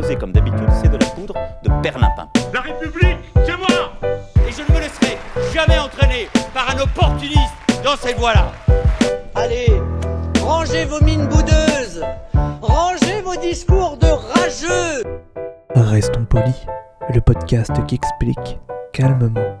proposez 0.00 0.16
comme 0.16 0.32
d'habitude, 0.32 0.68
c'est 0.82 0.88
de 0.88 0.96
la 0.96 1.06
poudre 1.06 1.34
de 1.62 1.82
perlimpin. 1.82 2.28
La 2.54 2.60
République, 2.60 3.18
c'est 3.44 3.56
moi 3.56 3.92
Et 4.48 4.52
je 4.52 4.62
ne 4.62 4.74
me 4.74 4.80
laisserai 4.80 5.18
jamais 5.52 5.78
entraîner 5.78 6.28
par 6.54 6.70
un 6.70 6.80
opportuniste 6.80 7.52
dans 7.84 7.96
cette 7.96 8.18
voie-là. 8.18 8.50
Allez, 9.34 9.68
rangez 10.42 10.86
vos 10.86 11.02
mines 11.04 11.26
boudeuses, 11.26 12.02
rangez 12.62 13.20
vos 13.22 13.36
discours 13.36 13.98
de 13.98 14.06
rageux. 14.06 15.04
Restons 15.74 16.24
polis, 16.24 16.66
le 17.12 17.20
podcast 17.20 17.72
qui 17.86 17.96
explique 17.96 18.58
calmement 18.92 19.59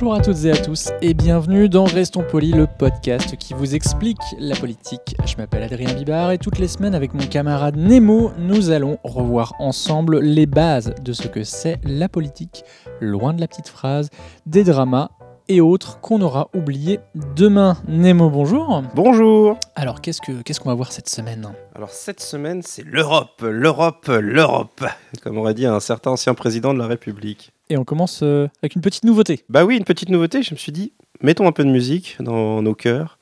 Bonjour 0.00 0.14
à 0.14 0.22
toutes 0.22 0.46
et 0.46 0.50
à 0.50 0.56
tous 0.56 0.88
et 1.02 1.12
bienvenue 1.12 1.68
dans 1.68 1.84
Restons 1.84 2.24
Polis, 2.26 2.54
le 2.54 2.66
podcast 2.66 3.36
qui 3.36 3.52
vous 3.52 3.74
explique 3.74 4.16
la 4.38 4.56
politique. 4.56 5.14
Je 5.26 5.36
m'appelle 5.36 5.62
Adrien 5.62 5.92
Bibard 5.92 6.30
et 6.30 6.38
toutes 6.38 6.58
les 6.58 6.68
semaines 6.68 6.94
avec 6.94 7.12
mon 7.12 7.26
camarade 7.26 7.76
Nemo, 7.76 8.32
nous 8.38 8.70
allons 8.70 8.96
revoir 9.04 9.52
ensemble 9.58 10.20
les 10.20 10.46
bases 10.46 10.94
de 11.02 11.12
ce 11.12 11.28
que 11.28 11.44
c'est 11.44 11.78
la 11.84 12.08
politique, 12.08 12.64
loin 13.02 13.34
de 13.34 13.42
la 13.42 13.46
petite 13.46 13.68
phrase, 13.68 14.08
des 14.46 14.64
dramas 14.64 15.10
et 15.50 15.60
autres 15.60 16.00
qu'on 16.00 16.22
aura 16.22 16.48
oubliés 16.54 17.00
demain. 17.34 17.76
Nemo, 17.88 18.30
bonjour. 18.30 18.84
Bonjour 18.94 19.58
Alors 19.74 20.00
qu'est-ce 20.00 20.20
que 20.20 20.42
qu'est-ce 20.42 20.60
qu'on 20.60 20.68
va 20.68 20.76
voir 20.76 20.92
cette 20.92 21.08
semaine? 21.08 21.52
Alors 21.74 21.90
cette 21.90 22.20
semaine, 22.20 22.62
c'est 22.62 22.84
l'Europe, 22.84 23.42
l'Europe, 23.42 24.06
l'Europe, 24.08 24.84
comme 25.22 25.38
aurait 25.38 25.54
dit 25.54 25.66
un 25.66 25.80
certain 25.80 26.12
ancien 26.12 26.34
président 26.34 26.72
de 26.72 26.78
la 26.78 26.86
République. 26.86 27.50
Et 27.68 27.76
on 27.76 27.84
commence 27.84 28.20
euh, 28.22 28.48
avec 28.62 28.76
une 28.76 28.80
petite 28.80 29.04
nouveauté. 29.04 29.44
Bah 29.48 29.64
oui, 29.64 29.76
une 29.76 29.84
petite 29.84 30.08
nouveauté, 30.08 30.44
je 30.44 30.54
me 30.54 30.56
suis 30.56 30.72
dit, 30.72 30.92
mettons 31.20 31.48
un 31.48 31.52
peu 31.52 31.64
de 31.64 31.70
musique 31.70 32.16
dans 32.20 32.62
nos 32.62 32.74
cœurs, 32.74 33.18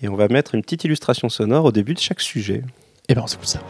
et 0.00 0.08
on 0.08 0.16
va 0.16 0.28
mettre 0.28 0.54
une 0.54 0.62
petite 0.62 0.84
illustration 0.84 1.28
sonore 1.28 1.66
au 1.66 1.72
début 1.72 1.92
de 1.92 2.00
chaque 2.00 2.22
sujet. 2.22 2.62
Et 3.10 3.14
ben 3.14 3.20
on 3.22 3.26
s'écoute 3.26 3.48
ça. 3.48 3.60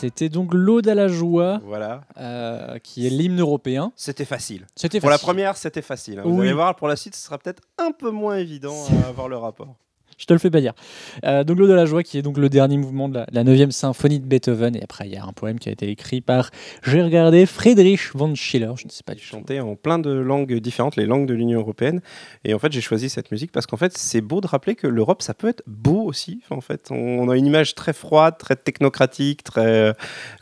C'était 0.00 0.30
donc 0.30 0.54
l'Aude 0.54 0.88
à 0.88 0.94
la 0.94 1.08
joie, 1.08 1.60
Voilà. 1.64 2.00
euh, 2.16 2.78
qui 2.78 3.06
est 3.06 3.10
l'hymne 3.10 3.38
européen. 3.40 3.92
C'était 3.96 4.24
facile. 4.24 4.66
Pour 5.00 5.10
la 5.10 5.18
première, 5.18 5.56
c'était 5.58 5.82
facile. 5.82 6.20
hein. 6.20 6.22
Vous 6.24 6.34
Oui. 6.36 6.46
allez 6.46 6.54
voir, 6.54 6.74
pour 6.76 6.88
la 6.88 6.96
suite, 6.96 7.14
ce 7.14 7.22
sera 7.22 7.36
peut-être 7.36 7.62
un 7.76 7.92
peu 7.92 8.10
moins 8.10 8.36
évident 8.36 8.74
à 9.04 9.08
avoir 9.08 9.28
le 9.28 9.36
rapport. 9.36 9.76
Je 10.20 10.26
te 10.26 10.34
le 10.34 10.38
fais 10.38 10.50
pas 10.50 10.60
dire. 10.60 10.74
Euh, 11.24 11.44
donc 11.44 11.58
l'Aude 11.58 11.70
à 11.70 11.76
la 11.76 11.86
joie, 11.86 12.02
qui 12.02 12.18
est 12.18 12.22
donc 12.22 12.36
le 12.36 12.50
dernier 12.50 12.76
mouvement 12.76 13.08
de 13.08 13.24
la, 13.32 13.42
9e 13.42 13.70
symphonie 13.70 14.20
de 14.20 14.26
Beethoven. 14.26 14.76
Et 14.76 14.82
après, 14.82 15.06
il 15.06 15.14
y 15.14 15.16
a 15.16 15.24
un 15.24 15.32
poème 15.32 15.58
qui 15.58 15.70
a 15.70 15.72
été 15.72 15.88
écrit 15.88 16.20
par, 16.20 16.50
j'ai 16.82 17.02
regardé, 17.02 17.46
Friedrich 17.46 18.10
von 18.14 18.34
Schiller. 18.34 18.70
Je 18.76 18.84
ne 18.84 18.90
sais 18.90 19.02
pas 19.02 19.14
du 19.14 19.22
tout. 19.22 19.26
chanté 19.26 19.60
en 19.60 19.76
plein 19.76 19.98
de 19.98 20.10
langues 20.10 20.54
différentes, 20.58 20.96
les 20.96 21.06
langues 21.06 21.26
de 21.26 21.32
l'Union 21.32 21.60
européenne. 21.60 22.02
Et 22.44 22.52
en 22.52 22.58
fait, 22.58 22.70
j'ai 22.70 22.82
choisi 22.82 23.08
cette 23.08 23.30
musique 23.32 23.50
parce 23.50 23.66
qu'en 23.66 23.78
fait, 23.78 23.96
c'est 23.96 24.20
beau 24.20 24.42
de 24.42 24.46
rappeler 24.46 24.74
que 24.74 24.86
l'Europe, 24.86 25.22
ça 25.22 25.32
peut 25.32 25.48
être 25.48 25.62
beau 25.66 26.02
aussi. 26.02 26.42
En 26.50 26.60
fait, 26.60 26.90
on 26.90 27.30
a 27.30 27.36
une 27.36 27.46
image 27.46 27.74
très 27.74 27.94
froide, 27.94 28.36
très 28.38 28.56
technocratique, 28.56 29.42
très 29.42 29.66
euh, 29.66 29.92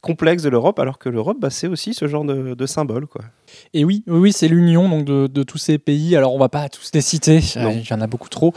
complexe 0.03 0.43
de 0.43 0.49
l'Europe, 0.49 0.81
alors 0.81 0.99
que 0.99 1.09
l'Europe, 1.09 1.39
bah, 1.41 1.51
c'est 1.51 1.69
aussi 1.69 1.95
ce 1.95 2.09
genre 2.09 2.25
de, 2.25 2.55
de 2.55 2.67
symbole, 2.67 3.07
quoi. 3.07 3.23
Et 3.75 3.85
oui, 3.85 4.03
oui, 4.09 4.33
c'est 4.33 4.49
l'union 4.49 4.89
donc 4.89 5.05
de, 5.05 5.29
de 5.29 5.43
tous 5.45 5.59
ces 5.59 5.79
pays. 5.79 6.17
Alors, 6.17 6.35
on 6.35 6.39
va 6.39 6.49
pas 6.49 6.69
tous 6.69 6.91
les 6.95 7.01
citer, 7.01 7.41
euh, 7.57 7.73
il 7.73 7.89
y 7.89 7.93
en 7.93 8.01
a 8.01 8.07
beaucoup 8.09 8.29
trop. 8.29 8.53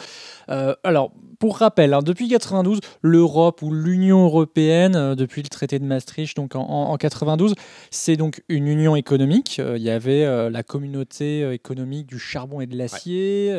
Euh, 0.51 0.75
alors, 0.83 1.11
pour 1.39 1.57
rappel, 1.57 1.93
hein, 1.93 2.01
depuis 2.03 2.27
92, 2.27 2.79
l'Europe 3.01 3.61
ou 3.61 3.71
l'Union 3.73 4.25
européenne, 4.25 4.95
euh, 4.95 5.15
depuis 5.15 5.41
le 5.41 5.47
traité 5.47 5.79
de 5.79 5.85
Maastricht, 5.85 6.35
donc 6.35 6.55
en, 6.55 6.61
en- 6.61 6.91
en 6.91 6.97
92, 6.97 7.55
c'est 7.89 8.15
donc 8.17 8.43
une 8.49 8.67
union 8.67 8.95
économique. 8.95 9.57
Euh, 9.59 9.77
il 9.77 9.83
y 9.83 9.89
avait 9.89 10.23
euh, 10.25 10.49
la 10.49 10.61
communauté 10.63 11.51
économique 11.53 12.05
du 12.07 12.19
charbon 12.19 12.61
et 12.61 12.67
de 12.67 12.75
l'acier, 12.77 13.51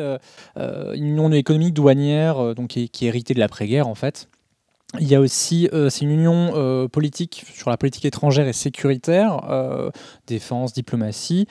une 0.55 1.05
union 1.05 1.31
économique 1.31 1.73
douanière, 1.73 2.55
donc 2.55 2.69
qui 2.69 3.05
héritée 3.05 3.33
de 3.33 3.39
l'après-guerre 3.39 3.87
en 3.87 3.95
fait. 3.95 4.29
Il 4.99 5.07
y 5.07 5.15
a 5.15 5.19
aussi, 5.19 5.67
euh, 5.73 5.89
c'est 5.89 6.01
une 6.01 6.11
union 6.11 6.51
euh, 6.55 6.87
politique 6.87 7.45
sur 7.51 7.71
la 7.71 7.77
politique 7.77 8.05
étrangère 8.05 8.47
et 8.47 8.53
sécuritaire, 8.53 9.41
euh, 9.49 9.89
défense, 10.27 10.71
diplomatie, 10.73 11.47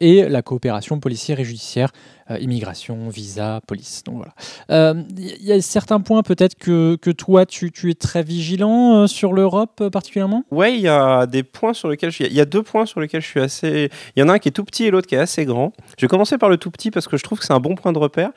et 0.00 0.28
la 0.28 0.42
coopération 0.42 1.00
policière 1.00 1.40
et 1.40 1.44
judiciaire, 1.44 1.90
immigration, 2.38 3.08
visa, 3.08 3.60
police. 3.66 4.02
Donc 4.04 4.16
voilà. 4.16 4.94
Il 5.16 5.44
y 5.44 5.52
a 5.52 5.60
certains 5.60 6.00
points 6.00 6.22
peut-être 6.22 6.54
que, 6.54 6.96
que 6.96 7.10
toi 7.10 7.46
tu, 7.46 7.72
tu 7.72 7.90
es 7.90 7.94
très 7.94 8.22
vigilant 8.22 9.06
sur 9.06 9.32
l'Europe 9.32 9.88
particulièrement? 9.88 10.44
Ouais, 10.50 10.74
il 10.74 10.80
y 10.80 10.88
a 10.88 11.26
des 11.26 11.42
points 11.42 11.74
sur 11.74 11.88
lesquels. 11.88 12.12
Il 12.20 12.32
y 12.32 12.40
a 12.40 12.44
deux 12.44 12.62
points 12.62 12.86
sur 12.86 13.00
lesquels 13.00 13.22
je 13.22 13.28
suis 13.28 13.40
assez. 13.40 13.90
Il 14.16 14.20
y 14.20 14.22
en 14.22 14.28
a 14.28 14.34
un 14.34 14.38
qui 14.38 14.48
est 14.48 14.52
tout 14.52 14.64
petit 14.64 14.84
et 14.84 14.90
l'autre 14.90 15.08
qui 15.08 15.14
est 15.14 15.18
assez 15.18 15.44
grand. 15.44 15.72
Je 15.98 16.04
vais 16.04 16.08
commencer 16.08 16.38
par 16.38 16.48
le 16.48 16.56
tout 16.56 16.70
petit 16.70 16.90
parce 16.90 17.08
que 17.08 17.16
je 17.16 17.24
trouve 17.24 17.38
que 17.38 17.44
c'est 17.44 17.52
un 17.52 17.60
bon 17.60 17.74
point 17.74 17.92
de 17.92 17.98
repère. 17.98 18.30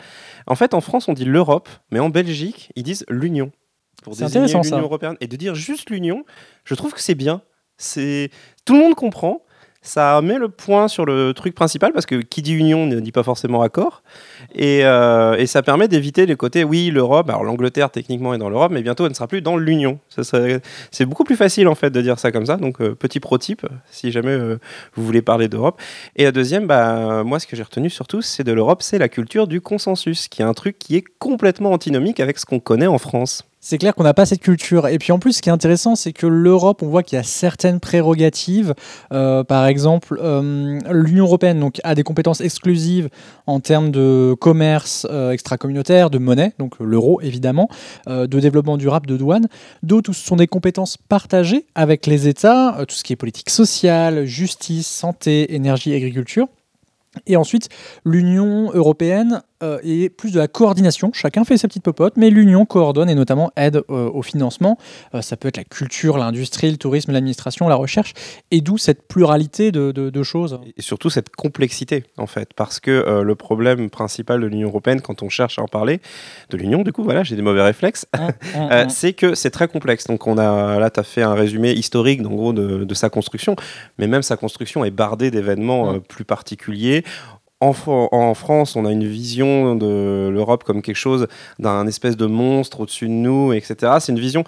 En 0.48 0.56
fait, 0.56 0.74
en 0.74 0.82
France, 0.82 1.08
on 1.08 1.14
dit 1.14 1.26
l'Europe, 1.26 1.70
mais 1.92 2.00
en 2.00 2.10
Belgique, 2.10 2.72
ils 2.76 2.84
disent 2.84 3.06
l'Union 3.10 3.52
pour 4.04 4.16
désigner 4.16 4.48
l'Union 4.48 4.80
européenne. 4.80 5.18
Et 5.22 5.28
de 5.28 5.36
dire 5.36 5.56
juste 5.56 5.90
l'Union, 5.90 6.26
je 6.64 6.76
trouve 6.76 6.94
que 6.94 7.02
c'est 7.02 7.16
bien. 7.16 7.42
C'est 7.78 8.30
tout 8.66 8.74
le 8.74 8.80
monde 8.80 8.96
comprend. 8.96 9.42
Ça 9.84 10.22
met 10.22 10.38
le 10.38 10.50
point 10.50 10.90
sur 10.90 11.06
le 11.06 11.34
truc 11.34 11.56
principal 11.56 11.94
parce 11.94 12.06
que 12.06 12.16
qui 12.16 12.42
dit 12.42 12.54
union 12.54 12.86
ne 12.88 13.00
dit 13.00 13.14
pas 13.14 13.24
forcément 13.24 13.62
accord. 13.62 14.04
Et, 14.54 14.82
euh, 14.84 15.38
et 15.38 15.46
ça 15.46 15.62
permet 15.62 15.88
d'éviter 15.88 16.26
les 16.26 16.36
côtés, 16.36 16.66
oui, 16.66 16.90
l'Europe, 16.90 17.30
alors 17.30 17.46
l'Angleterre 17.46 17.90
techniquement 17.90 18.34
est 18.34 18.38
dans 18.38 18.50
l'Europe, 18.50 18.72
mais 18.74 18.82
bientôt 18.82 19.06
elle 19.06 19.12
ne 19.12 19.16
sera 19.16 19.28
plus 19.28 19.42
dans 19.42 19.56
l'Union. 19.56 20.00
C'est 20.92 21.06
beaucoup 21.06 21.24
plus 21.24 21.38
facile 21.38 21.70
en 21.70 21.76
fait 21.76 21.90
de 21.90 22.02
dire 22.02 22.20
ça 22.20 22.34
comme 22.34 22.48
ça. 22.48 22.58
Donc 22.58 22.82
euh, 22.82 22.96
petit 22.96 23.22
pro-type, 23.22 23.66
si 23.90 24.12
jamais 24.12 24.32
euh, 24.32 24.60
vous 24.96 25.06
voulez 25.06 25.22
parler 25.22 25.48
d'Europe. 25.48 25.80
Et 26.18 26.26
la 26.26 26.34
deuxième, 26.34 26.68
bah, 26.68 27.24
moi 27.24 27.40
ce 27.40 27.48
que 27.48 27.56
j'ai 27.56 27.64
retenu 27.64 27.90
surtout, 27.90 28.22
c'est 28.22 28.44
de 28.44 28.52
l'Europe, 28.52 28.82
c'est 28.82 28.98
la 28.98 29.08
culture 29.08 29.48
du 29.48 29.62
consensus, 29.62 30.28
qui 30.28 30.42
est 30.42 30.46
un 30.46 30.54
truc 30.54 30.78
qui 30.80 30.98
est 30.98 31.04
complètement 31.18 31.72
antinomique 31.72 32.20
avec 32.20 32.40
ce 32.40 32.46
qu'on 32.46 32.60
connaît 32.60 32.88
en 32.88 32.98
France. 32.98 33.48
C'est 33.60 33.80
clair 33.80 33.96
qu'on 33.96 34.04
n'a 34.04 34.14
pas 34.14 34.28
cette 34.28 34.42
culture. 34.42 34.88
Et 34.88 35.00
puis 35.00 35.12
en 35.12 35.18
plus, 35.18 35.34
ce 35.34 35.42
qui 35.42 35.50
est 35.50 35.52
intéressant, 35.52 35.96
c'est 35.96 36.14
que 36.14 36.28
l'Europe, 36.28 36.84
on 36.84 36.88
voit 36.88 37.02
qu'il 37.02 37.16
y 37.16 37.20
a 37.20 37.24
certaines 37.24 37.80
prérogatives. 37.80 38.76
Euh, 39.12 39.44
par 39.44 39.66
exemple, 39.66 40.20
euh, 40.22 40.80
l'Union 40.92 41.26
européenne 41.26 41.68
a 41.84 41.96
des 41.96 42.04
compétences 42.04 42.40
exclusives 42.40 43.10
en 43.48 43.60
termes 43.60 43.90
de 43.90 44.36
commerce 44.40 45.08
euh, 45.10 45.32
extra-communautaire, 45.32 46.12
de 46.12 46.20
monnaie, 46.20 46.54
donc 46.60 46.76
l'euro 46.80 47.20
évidemment, 47.22 47.68
de 48.08 48.40
développement 48.40 48.78
durable, 48.78 49.08
de 49.08 49.18
douane. 49.18 49.48
D'autres, 49.82 50.14
ce 50.14 50.26
sont 50.26 50.36
des 50.36 50.48
compétences 50.48 50.98
partagées 50.98 51.66
avec 51.74 52.06
les 52.06 52.28
États, 52.28 52.86
tout 52.88 52.96
ce 52.96 53.04
qui 53.04 53.14
est 53.14 53.18
politique 53.18 53.50
sociale, 53.50 54.26
justice, 54.26 54.88
santé, 54.88 55.56
énergie, 55.56 55.94
agriculture. 55.94 56.48
Et 57.26 57.36
ensuite, 57.36 57.70
l'Union 58.06 58.72
européenne 58.74 59.42
euh, 59.64 59.80
est 59.84 60.10
plus 60.10 60.32
de 60.32 60.40
la 60.40 60.48
coordination. 60.48 61.12
Chacun 61.14 61.44
fait 61.44 61.58
sa 61.58 61.68
petite 61.68 61.84
popote, 61.84 62.14
mais 62.18 62.30
l'Union 62.30 62.66
coordonne 62.66 63.10
et 63.10 63.16
notamment 63.16 63.52
aide 63.56 63.78
euh, 63.90 64.10
au 64.10 64.22
financement. 64.22 64.78
Euh, 65.16 65.22
ça 65.22 65.38
peut 65.38 65.48
être 65.48 65.58
la 65.58 65.64
culture, 65.64 66.18
l'industrie, 66.18 66.70
le 66.72 66.78
tourisme, 66.78 67.12
l'administration, 67.12 67.68
la 67.68 67.76
recherche, 67.76 68.14
et 68.52 68.62
d'où 68.62 68.78
cette 68.78 69.08
pluralité 69.08 69.72
de, 69.72 69.92
de- 69.92 70.10
de 70.10 70.24
choses. 70.24 70.60
Et 70.78 70.82
surtout 70.82 71.10
cette 71.10 71.36
complexité, 71.36 72.04
en 72.18 72.28
fait, 72.28 72.54
parce 72.56 72.80
que 72.80 73.22
le 73.24 73.36
problème 73.36 73.90
principal 73.90 74.42
de 74.42 74.46
l'Union 74.48 74.68
européenne, 74.70 75.02
quand 75.02 75.24
on 75.24 75.30
cherche 75.30 75.60
à 75.60 75.62
en 75.62 75.68
parler, 75.68 76.00
de 76.50 76.58
l'Union, 76.58 76.84
du 76.84 76.92
coup, 76.92 77.04
voilà, 77.04 77.24
j'ai 77.24 77.36
des 77.36 77.42
mauvais 77.42 77.62
réflexes, 77.64 78.06
hum, 78.18 78.28
Euh, 78.56 78.84
hum. 78.84 78.90
c'est 78.90 79.14
que 79.14 79.36
c'est 79.36 79.50
très 79.52 79.68
complexe. 79.68 80.06
Donc 80.08 80.28
on 80.28 80.38
a 80.38 80.80
là, 80.80 80.90
tu 80.90 81.00
as 81.00 81.04
fait 81.04 81.22
un 81.22 81.34
résumé 81.34 81.72
historique 81.74 82.22
en 82.26 82.30
gros 82.30 82.54
de, 82.54 82.84
de 82.84 82.94
sa 82.94 83.10
construction, 83.10 83.56
mais 83.98 84.08
même 84.08 84.22
sa 84.24 84.38
construction 84.38 84.84
est 84.86 84.92
bardée 84.92 85.32
d'événements 85.32 86.00
plus 86.00 86.26
particuliers. 86.26 87.04
En, 87.60 87.74
Fran- 87.74 88.10
en 88.12 88.34
France, 88.36 88.76
on 88.76 88.86
a 88.86 88.92
une 88.92 89.08
vision 89.08 89.76
de 89.76 90.30
l'Europe 90.32 90.64
comme 90.64 90.82
quelque 90.84 90.96
chose 90.96 91.28
d'un 91.58 91.88
espèce 91.88 92.16
de 92.16 92.28
monstre 92.28 92.82
au-dessus 92.82 93.08
de 93.08 93.14
nous, 93.14 93.52
etc. 93.54 93.94
C'est 94.00 94.12
une 94.12 94.20
vision 94.20 94.44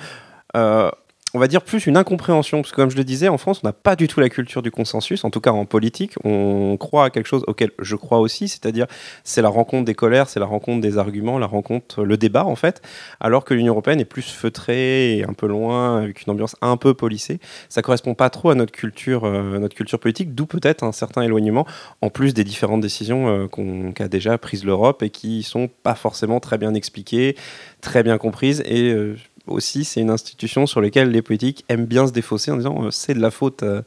euh, 0.56 0.92
on 1.34 1.40
va 1.40 1.48
dire 1.48 1.62
plus 1.62 1.86
une 1.86 1.98
incompréhension, 1.98 2.62
parce 2.62 2.72
que 2.72 2.76
comme 2.76 2.90
je 2.90 2.98
le 2.98 3.04
disais, 3.04 3.28
en 3.28 3.38
France, 3.38 3.62
on 3.64 3.68
n'a 3.68 3.74
pas 3.74 3.96
du 3.96 4.08
tout 4.08 4.20
la 4.20 4.30
culture 4.30 4.62
du 4.62 4.72
consensus, 4.72 5.24
en 5.24 5.30
tout 5.30 5.42
cas 5.42 5.52
en 5.52 5.66
politique, 5.66 6.16
on 6.24 6.78
croit 6.78 7.06
à 7.06 7.10
quelque 7.10 7.28
chose 7.28 7.44
auquel 7.48 7.72
je 7.80 7.96
crois 7.96 8.20
aussi, 8.20 8.48
c'est-à-dire 8.48 8.88
c'est 9.24 9.42
la 9.42 9.50
rencontre 9.50 9.86
des 9.86 9.94
colères, 9.94 10.28
c'est 10.30 10.40
la 10.40 10.46
rencontre 10.46 10.82
des 10.82 10.98
arguments, 10.98 11.38
la 11.38 11.46
rencontre, 11.46 12.04
le 12.04 12.18
débat 12.18 12.46
en 12.46 12.56
fait, 12.56 12.82
alors 13.20 13.46
que 13.46 13.54
l'Union 13.54 13.74
européenne 13.74 14.00
est 14.00 14.06
plus 14.06 14.32
feutrée 14.32 15.18
et 15.18 15.24
un 15.24 15.34
peu 15.34 15.48
loin, 15.48 15.98
avec 16.02 16.26
une 16.26 16.32
ambiance 16.32 16.56
un 16.62 16.78
peu 16.78 16.94
polissée. 16.94 17.40
Ça 17.70 17.82
correspond 17.82 18.16
pas 18.16 18.30
trop 18.30 18.50
à 18.50 18.56
notre 18.56 18.72
culture, 18.72 19.26
euh, 19.26 19.60
notre 19.60 19.76
culture 19.76 20.00
politique, 20.00 20.34
d'où 20.34 20.46
peut-être 20.46 20.84
un 20.84 20.92
certain 20.92 21.22
éloignement, 21.22 21.66
en 22.02 22.10
plus 22.10 22.34
des 22.34 22.44
différentes 22.44 22.82
décisions 22.82 23.28
euh, 23.28 23.92
qu'a 23.94 24.08
déjà 24.08 24.38
prises 24.38 24.66
l'Europe 24.66 25.04
et 25.04 25.10
qui 25.10 25.44
sont 25.44 25.70
pas 25.84 25.96
forcément 25.96 26.40
très 26.40 26.58
bien 26.58 26.74
expliquées, 26.74 27.36
très 27.82 28.04
bien 28.04 28.18
comprises 28.18 28.64
et 28.66 28.92
euh, 28.92 29.16
aussi 29.50 29.84
c'est 29.84 30.02
une 30.02 30.10
institution 30.10 30.66
sur 30.66 30.82
laquelle 30.82 31.10
les 31.10 31.22
politiques 31.22 31.66
aiment 31.70 31.86
bien 31.86 32.08
se 32.08 32.12
défausser 32.12 32.52
en 32.52 32.58
disant 32.58 32.86
euh, 32.86 32.92
c'est 32.92 33.14
de 33.14 33.20
la 33.20 33.32
faute 33.32 33.64
euh, 33.64 33.82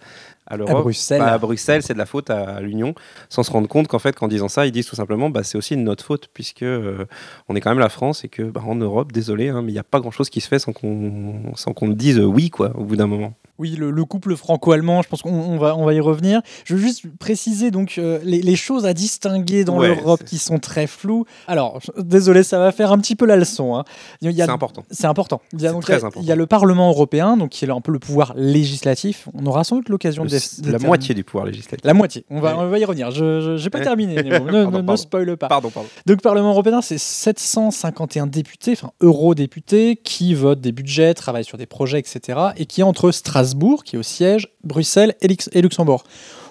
à 0.47 0.57
l'Europe, 0.57 0.83
Bruxelles. 0.83 1.21
bah, 1.21 1.33
à 1.33 1.39
Bruxelles, 1.39 1.83
c'est 1.83 1.95
de 1.95 1.99
la 1.99 2.07
faute 2.07 2.31
à, 2.31 2.57
à 2.57 2.61
l'Union, 2.61 2.95
sans 3.29 3.43
se 3.43 3.51
rendre 3.51 3.69
compte 3.69 3.89
qu'en 3.89 3.99
fait, 3.99 4.15
qu'en 4.17 4.29
disant 4.29 4.49
ça, 4.49 4.67
ils 4.67 4.73
disent 4.73 4.87
tout 4.87 4.97
simplement, 4.97 5.31
bah, 5.31 5.43
c'est 5.45 5.57
aussi 5.57 5.77
de 5.77 5.83
notre 5.83 6.05
faute, 6.05 6.29
puisque 6.33 6.63
euh, 6.63 7.07
on 7.49 7.57
est 7.57 7.61
quand 7.61 7.71
même 7.71 7.79
la 7.79 7.89
France 7.89 8.25
et 8.25 8.29
que 8.29 8.43
bah, 8.43 8.63
en 8.67 8.75
Europe, 8.75 9.13
désolé, 9.13 9.49
hein, 9.49 9.63
mais 9.63 9.71
il 9.71 9.75
n'y 9.75 9.81
a 9.81 9.85
pas 9.85 10.01
grand-chose 10.01 10.31
qui 10.31 10.41
se 10.41 10.49
fait 10.49 10.59
sans 10.59 10.73
qu'on 10.73 11.55
sans 11.55 11.73
qu'on 11.73 11.89
dise 11.89 12.19
euh, 12.19 12.25
oui, 12.25 12.51
quoi, 12.51 12.73
au 12.77 12.85
bout 12.85 12.97
d'un 12.97 13.07
moment. 13.07 13.35
Oui, 13.63 13.77
le, 13.79 13.93
le 13.93 14.05
couple 14.05 14.35
franco-allemand, 14.35 15.03
je 15.03 15.09
pense 15.09 15.23
qu'on 15.23 15.31
on 15.33 15.57
va, 15.57 15.77
on 15.77 15.85
va 15.85 15.95
y 15.95 16.01
revenir. 16.01 16.43
Je 16.65 16.75
veux 16.75 16.81
juste 16.81 17.05
préciser 17.21 17.71
donc 17.71 17.95
euh, 17.99 18.19
les, 18.25 18.43
les 18.43 18.57
choses 18.57 18.87
à 18.87 18.93
distinguer 18.93 19.63
dans 19.65 19.79
Ouais, 19.79 19.95
l'Europe 19.95 20.25
qui 20.25 20.39
sont 20.39 20.59
très 20.59 20.89
floues. 20.89 21.27
Alors, 21.47 21.79
je- 21.81 22.03
désolé, 22.03 22.43
ça 22.43 22.59
va 22.59 22.73
faire 22.73 22.91
un 22.91 22.99
petit 22.99 23.15
peu 23.15 23.25
la 23.25 23.37
leçon. 23.37 23.77
hein. 23.77 23.85
C'est 24.21 24.41
important. 24.43 24.83
C'est 24.91 25.07
important. 25.07 25.41
Il 25.53 25.61
y, 25.63 25.67
a 25.67 25.69
C'est 25.69 25.75
donc 25.75 25.83
très 25.85 25.93
la- 25.93 25.99
important. 26.01 26.21
il 26.21 26.27
y 26.27 26.33
a 26.33 26.35
le 26.37 26.47
Parlement 26.47 26.89
européen, 26.91 27.37
donc 27.37 27.51
qui 27.51 27.65
est 27.65 27.71
un 27.71 27.81
peu 27.81 27.93
le 27.93 28.01
pouvoir 28.01 28.35
législatif. 28.37 29.29
On 29.33 29.47
aura 29.47 29.63
sans 29.63 29.77
doute 29.77 29.89
l'occasion 29.91 30.25
de. 30.25 30.37
La 30.73 30.79
moitié 30.81 31.15
du 31.15 31.23
pouvoir 31.23 31.47
législatif. 31.47 31.85
La 31.87 31.95
moitié. 31.95 32.25
On 32.31 32.41
va, 32.41 32.57
Ouais. 32.57 32.65
on 32.65 32.69
va 32.69 32.79
y 32.81 32.85
revenir. 32.85 33.13
Je 33.13 33.63
n'ai 33.63 33.71
pas 33.71 33.79
Ouais. 33.79 33.85
terminé. 33.85 34.17
Ne, 34.43 34.65
Pardon, 34.65 34.93
ne- 34.93 34.97
spoil 34.97 35.37
pas. 35.37 35.47
Pardon, 35.47 35.71
pardon. 35.71 35.89
Donc, 36.07 36.21
Parlement 36.21 36.51
européen, 36.51 36.83
c'est 36.83 36.99
751 36.99 38.27
députés, 38.27 38.73
enfin 38.73 38.91
eurodéputés, 39.01 39.97
qui 40.03 40.35
votent 40.35 40.61
des 40.61 40.73
budgets, 40.73 41.15
travaillent 41.15 41.45
sur 41.45 41.59
des 41.59 41.67
projets, 41.67 41.99
etc. 42.01 42.39
Et 42.57 42.67
qui 42.67 42.83
entre 42.83 43.11
Strasbourg, 43.13 43.52
qui 43.85 43.97
est 43.97 43.99
au 43.99 44.03
siège, 44.03 44.49
Bruxelles 44.65 45.15
et, 45.21 45.29
Lux- 45.29 45.51
et 45.53 45.63
Luxembourg. 45.63 46.05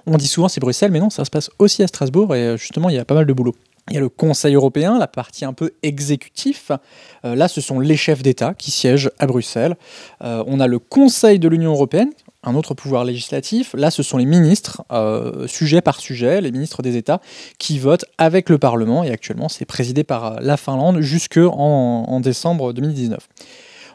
On 0.08 0.18
dit 0.18 0.28
souvent 0.28 0.48
c'est 0.48 0.60
Bruxelles, 0.60 0.92
mais 0.92 1.00
non, 1.00 1.10
ça 1.10 1.26
se 1.26 1.30
passe 1.30 1.50
aussi 1.60 1.84
à 1.84 1.88
Strasbourg, 1.88 2.36
et 2.36 2.40
euh, 2.40 2.58
justement, 2.58 2.90
il 2.90 2.96
y 2.96 3.00
a 3.00 3.06
pas 3.06 3.16
mal 3.16 3.26
de 3.26 3.34
boulot. 3.34 3.56
Il 3.90 3.96
y 3.96 3.98
a 3.98 4.00
le 4.00 4.10
Conseil 4.10 4.54
européen, 4.56 5.00
la 5.00 5.08
partie 5.08 5.44
un 5.44 5.54
peu 5.54 5.72
exécutif. 5.84 6.72
Euh, 7.26 7.36
là, 7.36 7.48
ce 7.48 7.62
sont 7.62 7.80
les 7.80 7.98
chefs 7.98 8.22
d'État 8.22 8.54
qui 8.54 8.72
siègent 8.72 9.10
à 9.20 9.26
Bruxelles. 9.26 9.76
Euh, 10.24 10.44
on 10.48 10.60
a 10.60 10.68
le 10.68 10.80
Conseil 10.80 11.40
de 11.40 11.48
l'Union 11.48 11.72
européenne, 11.72 12.12
un 12.44 12.56
autre 12.56 12.74
pouvoir 12.74 13.06
législatif. 13.06 13.74
Là, 13.76 13.92
ce 13.92 14.02
sont 14.04 14.18
les 14.18 14.26
ministres, 14.26 14.84
sujet 15.48 15.82
par 15.82 16.00
sujet, 16.00 16.42
les 16.42 16.52
ministres 16.52 16.82
des 16.82 16.96
États, 16.96 17.22
qui 17.60 17.78
votent 17.80 18.06
avec 18.18 18.50
le 18.50 18.58
Parlement. 18.58 19.04
Et 19.04 19.12
actuellement, 19.12 19.50
c'est 19.50 19.66
présidé 19.66 20.04
par 20.04 20.40
la 20.42 20.58
Finlande 20.58 21.02
jusqu'en 21.02 21.52
en 21.52 22.20
décembre 22.20 22.74
2019. 22.74 23.28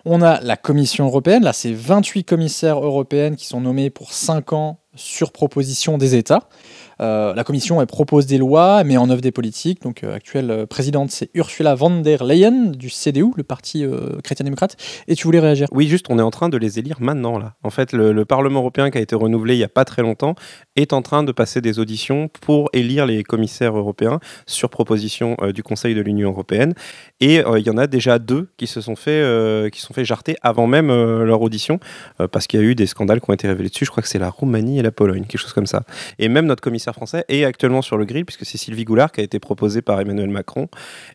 On 0.09 0.23
a 0.23 0.41
la 0.41 0.57
Commission 0.57 1.07
européenne. 1.07 1.43
Là, 1.43 1.53
c'est 1.53 1.73
28 1.73 2.23
commissaires 2.23 2.79
européennes 2.79 3.35
qui 3.35 3.45
sont 3.45 3.61
nommés 3.61 3.91
pour 3.91 4.13
5 4.13 4.53
ans 4.53 4.79
sur 4.95 5.33
proposition 5.33 5.99
des 5.99 6.15
États. 6.15 6.49
Euh, 7.01 7.35
la 7.35 7.45
Commission 7.45 7.81
elle 7.81 7.87
propose 7.87 8.27
des 8.27 8.39
lois, 8.39 8.83
met 8.85 8.97
en 8.97 9.11
œuvre 9.11 9.21
des 9.21 9.33
politiques. 9.33 9.83
Donc, 9.83 10.03
euh, 10.03 10.15
actuelle 10.15 10.51
euh, 10.51 10.67
présidente, 10.67 11.11
c'est 11.11 11.31
Ursula 11.35 11.75
von 11.75 12.01
der 12.01 12.25
Leyen 12.25 12.71
du 12.71 12.89
CDU, 12.91 13.33
le 13.37 13.43
parti 13.43 13.85
chrétien-démocrate. 14.23 14.77
Et 15.09 15.15
tu 15.15 15.25
voulais 15.25 15.41
réagir? 15.41 15.69
Oui, 15.73 15.89
juste, 15.89 16.07
on 16.09 16.19
est 16.19 16.23
en 16.23 16.31
train 16.31 16.49
de 16.49 16.57
les 16.57 16.79
élire 16.79 16.97
maintenant, 17.01 17.39
là. 17.39 17.55
En 17.63 17.71
fait, 17.71 17.93
le, 17.93 18.13
le 18.13 18.25
Parlement 18.25 18.61
européen 18.61 18.91
qui 18.91 18.99
a 18.99 19.01
été 19.01 19.15
renouvelé 19.15 19.55
il 19.55 19.59
n'y 19.59 19.65
a 19.65 19.69
pas 19.69 19.85
très 19.85 20.03
longtemps 20.03 20.35
est 20.77 20.93
en 20.93 21.03
train 21.03 21.23
de 21.23 21.33
passer 21.33 21.61
des 21.61 21.79
auditions 21.79 22.29
pour 22.41 22.69
élire 22.73 23.07
les 23.07 23.23
commissaires 23.23 23.77
européens 23.77 24.21
sur 24.47 24.71
proposition 24.71 25.37
du 25.55 25.63
Conseil 25.63 25.95
de 25.95 26.01
l'Union 26.01 26.31
européenne. 26.31 26.75
Et 27.21 27.37
il 27.37 27.67
y 27.67 27.71
en 27.71 27.79
a 27.79 27.87
déjà 27.87 28.19
deux 28.19 28.49
qui 28.57 28.67
se 28.67 28.81
sont 28.81 28.97
fait, 28.97 29.71
qui 29.73 29.81
sont 29.81 29.95
fait 29.95 30.05
jarter 30.05 30.37
avant 30.43 30.67
même 30.67 30.89
leur 30.89 31.41
audition, 31.41 31.81
parce 32.31 32.47
qu'il 32.47 32.61
y 32.61 32.63
a 32.63 32.67
eu 32.67 32.75
des 32.75 32.87
scandales 32.87 33.21
qui 33.21 33.31
ont 33.31 33.35
été 33.35 33.49
révélés 33.49 33.71
dessus. 33.71 33.85
Je 33.85 33.91
crois 33.91 34.03
que 34.03 34.09
c'est 34.09 34.19
la 34.19 34.31
Roumanie 34.31 34.79
et 34.79 34.83
la 34.83 34.91
Pologne, 34.93 35.25
quelque 35.27 35.41
chose 35.41 35.53
comme 35.53 35.67
ça. 35.67 35.83
Et 36.19 36.29
même 36.29 36.47
notre 36.47 36.63
commissaire 36.63 36.86
français 36.93 37.25
est 37.29 37.45
actuellement 37.45 37.83
sur 37.83 37.97
le 37.97 38.05
grill, 38.05 38.25
puisque 38.25 38.45
c'est 38.45 38.59
Sylvie 38.59 38.85
Goulard 38.85 39.13
qui 39.13 39.21
a 39.21 39.25
été 39.25 39.39
proposée 39.39 39.83
par 39.83 40.01
Emmanuel 40.01 40.31
Macron. 40.31 40.69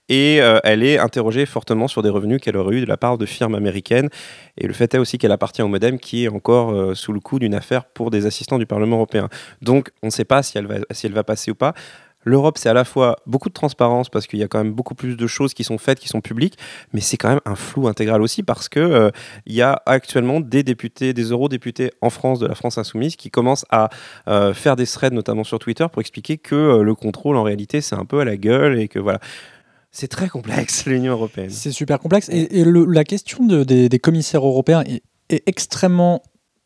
Et 0.10 0.42
euh, 0.42 0.60
elle 0.64 0.84
est 0.84 0.98
interrogée 0.98 1.46
fortement 1.46 1.88
sur 1.88 2.02
des 2.02 2.10
revenus 2.10 2.40
qu'elle 2.42 2.58
aurait 2.58 2.78
eu 2.78 2.82
de 2.82 2.86
la 2.86 2.98
part 2.98 3.18
de 3.18 3.26
firmes 3.26 3.56
américaines. 3.56 4.10
Et 4.58 4.68
le 4.68 4.74
fait 4.74 4.94
est 4.94 4.98
aussi 4.98 5.18
qu'elle 5.18 5.32
appartient 5.32 5.62
au 5.62 5.68
Modem 5.68 6.00
qui 6.00 6.26
est 6.26 6.30
encore 6.30 6.72
euh, 6.72 6.96
sous 6.96 7.14
le 7.14 7.20
coup 7.20 7.40
d'une 7.40 7.56
affaire 7.56 7.86
pour 7.86 8.12
des 8.12 8.26
assistants 8.26 8.58
du 8.58 8.66
Parlement 8.66 8.98
européen. 8.98 9.30
Donc 9.62 9.92
on 10.04 10.08
ne 10.08 10.12
sait 10.12 10.26
pas 10.26 10.44
si 10.44 10.58
elle, 10.58 10.68
va, 10.68 10.76
si 10.92 11.06
elle 11.08 11.14
va 11.14 11.24
passer 11.24 11.52
ou 11.52 11.56
pas. 11.56 11.74
L'Europe, 12.24 12.58
c'est 12.58 12.70
à 12.70 12.74
la 12.74 12.84
fois 12.86 13.18
beaucoup 13.26 13.50
de 13.50 13.54
transparence 13.54 14.10
parce 14.10 14.28
qu'il 14.28 14.40
y 14.40 14.44
a 14.44 14.48
quand 14.48 14.60
même 14.64 14.74
beaucoup 14.74 14.94
plus 14.96 15.16
de 15.18 15.28
choses 15.28 15.54
qui 15.54 15.64
sont 15.64 15.78
faites, 15.78 16.00
qui 16.00 16.08
sont 16.08 16.22
publiques, 16.22 16.58
mais 16.94 17.02
c'est 17.02 17.18
quand 17.18 17.30
même 17.30 17.42
un 17.46 17.56
flou 17.56 17.88
intégral 17.88 18.22
aussi 18.22 18.44
parce 18.44 18.70
que 18.70 18.80
euh, 18.80 19.10
il 19.46 19.54
y 19.54 19.62
a 19.62 19.82
actuellement 19.86 20.40
des 20.40 20.64
députés, 20.64 21.14
des 21.14 21.24
eurodéputés 21.32 21.92
en 22.02 22.10
France 22.10 22.40
de 22.40 22.46
la 22.48 22.56
France 22.56 22.78
insoumise 22.78 23.16
qui 23.16 23.32
commencent 23.32 23.66
à 23.72 23.90
euh, 24.28 24.54
faire 24.54 24.76
des 24.76 24.86
threads, 24.86 25.14
notamment 25.14 25.44
sur 25.44 25.58
Twitter, 25.60 25.86
pour 25.92 26.00
expliquer 26.02 26.38
que 26.38 26.56
euh, 26.56 26.84
le 26.84 26.94
contrôle 26.96 27.38
en 27.38 27.44
réalité 27.44 27.82
c'est 27.82 27.96
un 27.96 28.06
peu 28.06 28.20
à 28.20 28.26
la 28.26 28.38
gueule 28.38 28.80
et 28.80 28.88
que 28.88 29.00
voilà. 29.00 29.20
C'est 29.94 30.08
très 30.08 30.30
complexe 30.30 30.86
l'Union 30.88 31.12
européenne. 31.14 31.50
C'est 31.50 31.72
super 31.72 32.00
complexe. 32.00 32.30
Et, 32.30 32.60
et 32.62 32.64
le- 32.64 32.86
la 32.86 33.04
question 33.04 33.46
de- 33.46 33.64
des, 33.66 33.90
des 33.90 34.00
commissaires 34.00 34.46
européens 34.46 34.84
est, 34.86 35.04
est 35.30 35.44
extrêmement. 35.48 36.22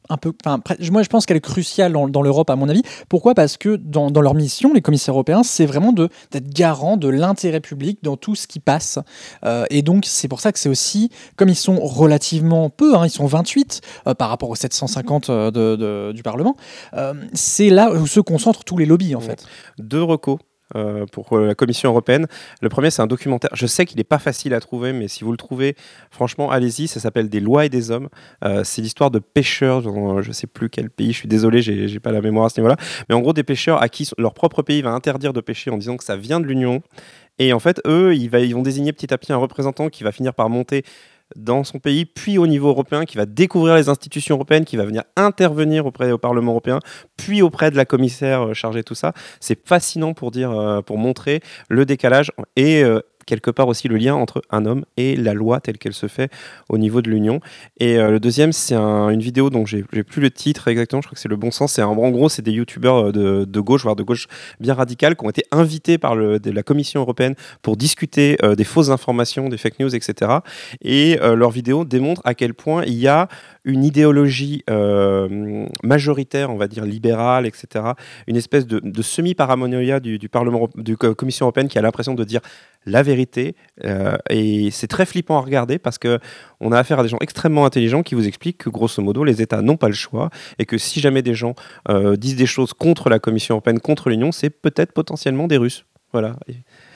Un 0.09 0.17
peu, 0.17 0.33
enfin, 0.45 0.59
moi, 0.91 1.01
je 1.01 1.09
pense 1.09 1.25
qu'elle 1.25 1.37
est 1.37 1.41
cruciale 1.41 1.91
dans, 1.93 2.07
dans 2.07 2.21
l'Europe, 2.21 2.49
à 2.51 2.55
mon 2.55 2.69
avis. 2.69 2.83
Pourquoi? 3.09 3.33
Parce 3.33 3.57
que 3.57 3.75
dans, 3.75 4.11
dans 4.11 4.21
leur 4.21 4.35
mission, 4.35 4.71
les 4.73 4.81
commissaires 4.81 5.13
européens, 5.15 5.41
c'est 5.43 5.65
vraiment 5.65 5.91
d'être 5.93 6.47
garant 6.53 6.95
de 6.97 7.07
l'intérêt 7.07 7.59
public 7.59 7.99
dans 8.03 8.15
tout 8.15 8.35
ce 8.35 8.45
qui 8.47 8.59
passe. 8.59 8.99
Euh, 9.45 9.65
et 9.71 9.81
donc, 9.81 10.05
c'est 10.05 10.27
pour 10.27 10.41
ça 10.41 10.51
que 10.51 10.59
c'est 10.59 10.69
aussi, 10.69 11.09
comme 11.37 11.49
ils 11.49 11.55
sont 11.55 11.79
relativement 11.79 12.69
peu, 12.69 12.95
hein, 12.95 13.05
ils 13.05 13.09
sont 13.09 13.25
28 13.25 13.81
euh, 14.07 14.13
par 14.13 14.29
rapport 14.29 14.49
aux 14.49 14.55
750 14.55 15.29
euh, 15.29 15.49
de- 15.51 15.75
de- 15.75 16.11
du 16.13 16.21
Parlement, 16.23 16.55
euh, 16.93 17.13
c'est 17.33 17.69
là 17.69 17.91
où 17.91 18.05
se 18.05 18.19
concentrent 18.19 18.63
tous 18.63 18.77
les 18.77 18.85
lobbies, 18.85 19.15
en 19.15 19.19
Ouais. 19.19 19.25
fait. 19.25 19.45
deux 19.79 20.03
recos 20.03 20.37
euh, 20.75 21.05
pour 21.05 21.37
la 21.37 21.53
Commission 21.53 21.91
européenne. 21.91 22.25
Le 22.59 22.69
premier, 22.69 22.89
c'est 22.89 23.01
un 23.03 23.07
documentaire. 23.07 23.51
Je 23.53 23.67
sais 23.67 23.85
qu'il 23.85 23.97
n'est 23.97 24.03
pas 24.03 24.17
facile 24.17 24.53
à 24.55 24.59
trouver, 24.59 24.93
mais 24.93 25.07
si 25.07 25.23
vous 25.23 25.31
le 25.31 25.37
trouvez, 25.37 25.75
franchement, 26.09 26.49
allez-y. 26.49 26.87
Ça 26.87 26.99
s'appelle 26.99 27.29
Des 27.29 27.39
lois 27.39 27.65
et 27.65 27.69
des 27.69 27.91
hommes. 27.91 28.09
Euh, 28.43 28.63
c'est 28.63 28.81
l'histoire 28.81 29.11
de 29.11 29.19
pêcheurs 29.19 29.83
dans 29.83 30.17
euh, 30.17 30.21
je 30.23 30.31
sais 30.31 30.47
plus 30.47 30.69
quel 30.69 30.89
pays. 30.89 31.11
Je 31.11 31.17
suis 31.17 31.27
désolé, 31.27 31.61
j'ai 31.61 31.87
j'ai 31.87 31.99
pas 31.99 32.11
la 32.11 32.21
mémoire 32.21 32.45
à 32.45 32.49
ce 32.49 32.59
niveau-là. 32.59 32.77
Mais 33.07 33.15
en 33.15 33.21
gros, 33.21 33.33
des 33.33 33.43
pêcheurs 33.43 33.81
à 33.81 33.89
qui 33.89 34.09
leur 34.17 34.33
propre 34.33 34.63
pays 34.63 34.81
va 34.81 34.91
interdire 34.91 35.33
de 35.33 35.41
pêcher 35.41 35.69
en 35.69 35.77
disant 35.77 35.97
que 35.97 36.03
ça 36.03 36.15
vient 36.15 36.39
de 36.39 36.45
l'Union. 36.45 36.81
Et 37.37 37.53
en 37.53 37.59
fait, 37.59 37.81
eux, 37.85 38.15
ils, 38.15 38.33
ils 38.33 38.55
vont 38.55 38.61
désigner 38.61 38.93
petit 38.93 39.13
à 39.13 39.17
petit 39.17 39.33
un 39.33 39.37
représentant 39.37 39.89
qui 39.89 40.03
va 40.03 40.11
finir 40.11 40.33
par 40.33 40.49
monter 40.49 40.83
dans 41.35 41.63
son 41.63 41.79
pays, 41.79 42.05
puis 42.05 42.37
au 42.37 42.47
niveau 42.47 42.69
européen, 42.69 43.05
qui 43.05 43.17
va 43.17 43.25
découvrir 43.25 43.75
les 43.75 43.89
institutions 43.89 44.35
européennes, 44.35 44.65
qui 44.65 44.77
va 44.77 44.85
venir 44.85 45.03
intervenir 45.15 45.85
auprès 45.85 46.11
au 46.11 46.17
Parlement 46.17 46.51
européen, 46.51 46.79
puis 47.17 47.41
auprès 47.41 47.71
de 47.71 47.75
la 47.75 47.85
commissaire 47.85 48.47
euh, 48.47 48.53
chargée 48.53 48.79
de 48.79 48.85
tout 48.85 48.95
ça. 48.95 49.13
C'est 49.39 49.67
fascinant 49.67 50.13
pour 50.13 50.31
dire, 50.31 50.51
euh, 50.51 50.81
pour 50.81 50.97
montrer 50.97 51.41
le 51.69 51.85
décalage 51.85 52.31
et 52.55 52.83
euh, 52.83 53.01
quelque 53.25 53.51
part 53.51 53.67
aussi 53.67 53.87
le 53.87 53.97
lien 53.97 54.15
entre 54.15 54.41
un 54.51 54.65
homme 54.65 54.85
et 54.97 55.15
la 55.15 55.33
loi 55.33 55.59
telle 55.59 55.77
qu'elle 55.77 55.93
se 55.93 56.07
fait 56.07 56.31
au 56.69 56.77
niveau 56.77 57.01
de 57.01 57.09
l'Union. 57.09 57.39
Et 57.79 57.97
euh, 57.97 58.11
le 58.11 58.19
deuxième, 58.19 58.51
c'est 58.51 58.75
un- 58.75 59.09
une 59.09 59.21
vidéo 59.21 59.49
dont 59.49 59.65
j'ai 59.65 59.83
plus 59.83 60.21
le 60.21 60.29
titre 60.29 60.67
exactement, 60.67 61.01
je 61.01 61.07
crois 61.07 61.15
que 61.15 61.19
c'est 61.21 61.29
le 61.29 61.35
bon 61.35 61.51
sens. 61.51 61.73
C'est 61.73 61.81
en 61.81 61.95
gros, 62.11 62.29
c'est 62.29 62.41
des 62.43 62.51
youtubeurs 62.51 63.07
euh, 63.09 63.45
de, 63.45 63.59
gauche, 63.59 63.83
voire 63.83 63.95
de 63.95 64.03
gauche 64.03 64.27
bien 64.59 64.73
radicale, 64.73 65.15
qui 65.15 65.25
ont 65.25 65.29
été 65.29 65.43
invités 65.51 65.97
par 65.97 66.15
la 66.15 66.63
Commission 66.63 67.01
européenne 67.01 67.35
pour 67.61 67.77
discuter 67.77 68.37
euh, 68.43 68.55
des 68.55 68.63
fausses 68.63 68.89
informations, 68.89 69.49
des 69.49 69.57
fake 69.57 69.79
news, 69.79 69.95
etc. 69.95 70.31
Et 70.81 71.19
euh, 71.21 71.35
leur 71.35 71.49
vidéo 71.49 71.83
démontre 71.85 72.21
à 72.25 72.33
quel 72.35 72.53
point 72.53 72.83
il 72.85 72.93
y 72.93 73.07
a 73.07 73.27
une 73.63 73.83
idéologie 73.83 74.63
majoritaire, 75.83 76.51
on 76.51 76.57
va 76.57 76.67
dire 76.67 76.85
libérale, 76.85 77.45
etc. 77.47 77.85
Une 78.27 78.35
espèce 78.35 78.67
de, 78.67 79.01
semi-paranoïa 79.01 79.99
du, 79.99 80.19
du 80.19 80.29
Parlement, 80.29 80.69
du 80.75 80.97
Co- 80.97 81.15
Commission 81.15 81.45
européenne 81.45 81.67
qui 81.67 81.79
a 81.79 81.81
l'impression 81.81 82.13
de 82.13 82.23
dire 82.23 82.41
la 82.85 83.01
vérité. 83.01 83.14
Euh, 83.83 84.17
et 84.29 84.71
c'est 84.71 84.87
très 84.87 85.05
flippant 85.05 85.37
à 85.37 85.41
regarder 85.41 85.79
parce 85.79 85.97
que 85.97 86.19
on 86.59 86.71
a 86.71 86.79
affaire 86.79 86.99
à 86.99 87.03
des 87.03 87.09
gens 87.09 87.17
extrêmement 87.21 87.65
intelligents 87.65 88.03
qui 88.03 88.15
vous 88.15 88.27
expliquent 88.27 88.57
que 88.57 88.69
grosso 88.69 89.01
modo 89.01 89.23
les 89.23 89.41
États 89.41 89.61
n'ont 89.61 89.77
pas 89.77 89.87
le 89.87 89.93
choix 89.93 90.29
et 90.59 90.65
que 90.65 90.77
si 90.77 90.99
jamais 90.99 91.21
des 91.21 91.33
gens 91.33 91.55
euh, 91.89 92.15
disent 92.15 92.35
des 92.35 92.45
choses 92.45 92.73
contre 92.73 93.09
la 93.09 93.19
Commission 93.19 93.55
européenne, 93.55 93.79
contre 93.79 94.09
l'Union, 94.09 94.31
c'est 94.31 94.49
peut-être 94.49 94.91
potentiellement 94.93 95.47
des 95.47 95.57
Russes. 95.57 95.85
Voilà. 96.11 96.35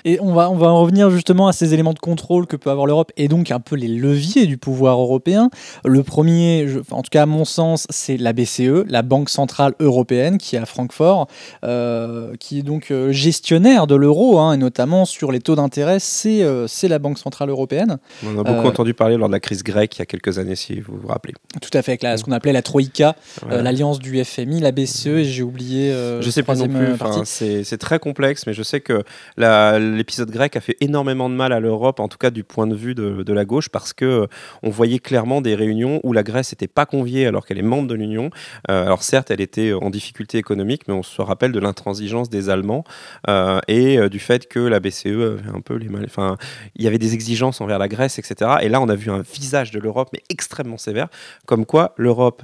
Et 0.06 0.20
on 0.22 0.34
va, 0.34 0.50
on 0.50 0.56
va 0.56 0.68
en 0.68 0.82
revenir 0.82 1.10
justement 1.10 1.48
à 1.48 1.54
ces 1.54 1.74
éléments 1.74 1.94
de 1.94 2.00
contrôle 2.00 2.48
que 2.48 2.56
peut 2.56 2.70
avoir 2.70 2.86
l'Europe 2.86 3.12
et 3.18 3.28
donc 3.28 3.52
un 3.52 3.60
peu 3.60 3.76
les 3.76 3.88
leviers 3.88 4.46
du 4.46 4.58
pouvoir 4.58 5.00
européen. 5.00 5.50
Le 5.86 6.04
premier, 6.04 6.68
je- 6.68 6.80
en 6.92 7.02
tout 7.02 7.10
cas 7.12 7.24
à 7.24 7.26
mon 7.26 7.46
sens, 7.46 7.86
c'est 7.90 8.18
la 8.18 8.34
BCE, 8.34 8.86
la 8.88 9.02
Banque 9.02 9.30
Centrale 9.30 9.74
Européenne, 9.80 10.38
qui 10.38 10.56
est 10.56 10.60
à 10.60 10.66
Francfort, 10.66 11.28
euh, 11.64 12.34
qui 12.40 12.60
est 12.60 12.64
donc 12.64 12.92
euh, 12.92 13.12
gestionnaire 13.12 13.88
de 13.88 13.96
l'euro, 13.96 14.40
hein, 14.40 14.54
et 14.54 14.58
notamment 14.58 15.06
sur 15.06 15.32
les 15.32 15.40
taux 15.40 15.56
d'intérêt, 15.56 15.98
c'est 16.00 16.44
euh, 16.44 16.68
la 16.84 17.00
Banque 17.00 17.20
Centrale 17.20 17.50
Européenne. 17.50 17.98
On 18.26 18.36
en 18.38 18.40
a 18.40 18.44
beaucoup 18.44 18.66
Euh, 18.68 18.70
entendu 18.70 18.94
parler 18.94 19.18
lors 19.18 19.28
de 19.28 19.34
la 19.34 19.40
crise 19.40 19.64
grecque 19.64 19.96
il 19.98 20.00
y 20.00 20.02
a 20.02 20.06
quelques 20.06 20.40
années, 20.40 20.56
si 20.56 20.80
vous 20.80 20.98
vous 21.02 21.08
rappelez. 21.08 21.34
Tout 21.62 21.70
à 21.78 21.82
fait, 21.82 21.92
avec 21.92 22.04
la- 22.04 22.18
ce 22.18 22.24
qu'on 22.24 22.32
appelait 22.32 22.54
la 22.54 22.62
Troïka, 22.62 23.16
Voilà. 23.46 23.62
l'alliance 23.62 24.00
du 24.00 24.18
FMI, 24.24 24.60
la 24.62 24.72
BCE, 24.72 25.08
et 25.08 25.24
j'ai 25.26 25.44
oublié 25.44 25.92
Je 26.22 26.30
sais 26.30 26.44
pas 26.44 26.56
non 26.56 26.68
plus. 26.68 26.94
enfin, 26.94 27.06
partie. 27.06 27.22
c'est 27.26 27.64
c'est 27.64 27.78
très 27.78 28.00
complexe, 28.00 28.46
mais 28.48 28.54
je 28.54 28.64
sais 28.64 28.80
que 28.80 29.04
la- 29.38 29.78
l'épisode 29.96 30.32
grec 30.32 30.56
a 30.56 30.62
fait 30.62 30.78
énormément 30.82 31.30
de 31.30 31.36
mal 31.36 31.54
à 31.54 31.60
l'Europe, 31.60 32.00
en 32.00 32.08
tout 32.08 32.18
cas 32.18 32.30
du 32.30 32.44
point 32.44 32.68
de 32.68 32.76
vue 32.76 32.96
de, 32.96 33.34
la 33.34 33.46
gauche, 33.46 33.70
parce 33.70 33.94
que 33.94 34.06
euh, 34.06 34.28
on 34.64 34.70
voyait 34.70 35.00
clairement 35.00 35.42
des 35.42 35.56
réunions 35.56 36.00
où 36.04 36.14
la 36.14 36.24
Grèce 36.24 36.52
n'était 36.52 36.68
pas 36.68 36.86
conviée 36.86 37.28
alors 37.28 37.46
qu'elle 37.46 37.60
est 37.60 37.64
membre 37.64 37.88
de 37.88 37.96
l'Union. 37.96 38.30
Euh, 38.70 38.86
alors 38.86 39.04
certes, 39.04 39.32
elle 39.32 39.42
était 39.42 39.74
en 39.74 39.90
difficulté 39.90 40.38
économique, 40.38 40.88
mais 40.88 40.94
on 40.94 41.04
se 41.04 41.22
rappelle 41.22 41.52
de 41.52 41.60
l'intransigeance 41.60 42.30
des 42.30 42.50
Allemands 42.50 42.84
euh, 43.28 43.60
et 43.68 44.10
du 44.10 44.20
fait 44.20 44.48
que 44.48 44.60
la 44.60 44.80
BCE 44.80 45.08
avait 45.08 45.50
un 45.54 45.62
peu 45.62 45.76
les 45.76 45.90
mal. 45.90 46.06
Enfin, 46.06 46.38
il 46.76 46.84
y 46.84 46.88
avait 46.88 46.98
des 46.98 47.14
exigences 47.14 47.62
envers 47.62 47.80
la 47.80 47.88
Grèce, 47.88 48.20
etc. 48.20 48.58
Et 48.62 48.70
là, 48.70 48.82
on 48.82 48.90
a 48.90 48.96
vu 48.96 49.12
un 49.12 49.22
visage 49.22 49.72
de 49.72 49.80
l'Europe, 49.80 50.10
mais 50.14 50.24
extrêmement 50.30 50.78
sévère, 50.78 51.08
comme 51.46 51.66
quoi 51.66 51.94
l'Europe 51.98 52.44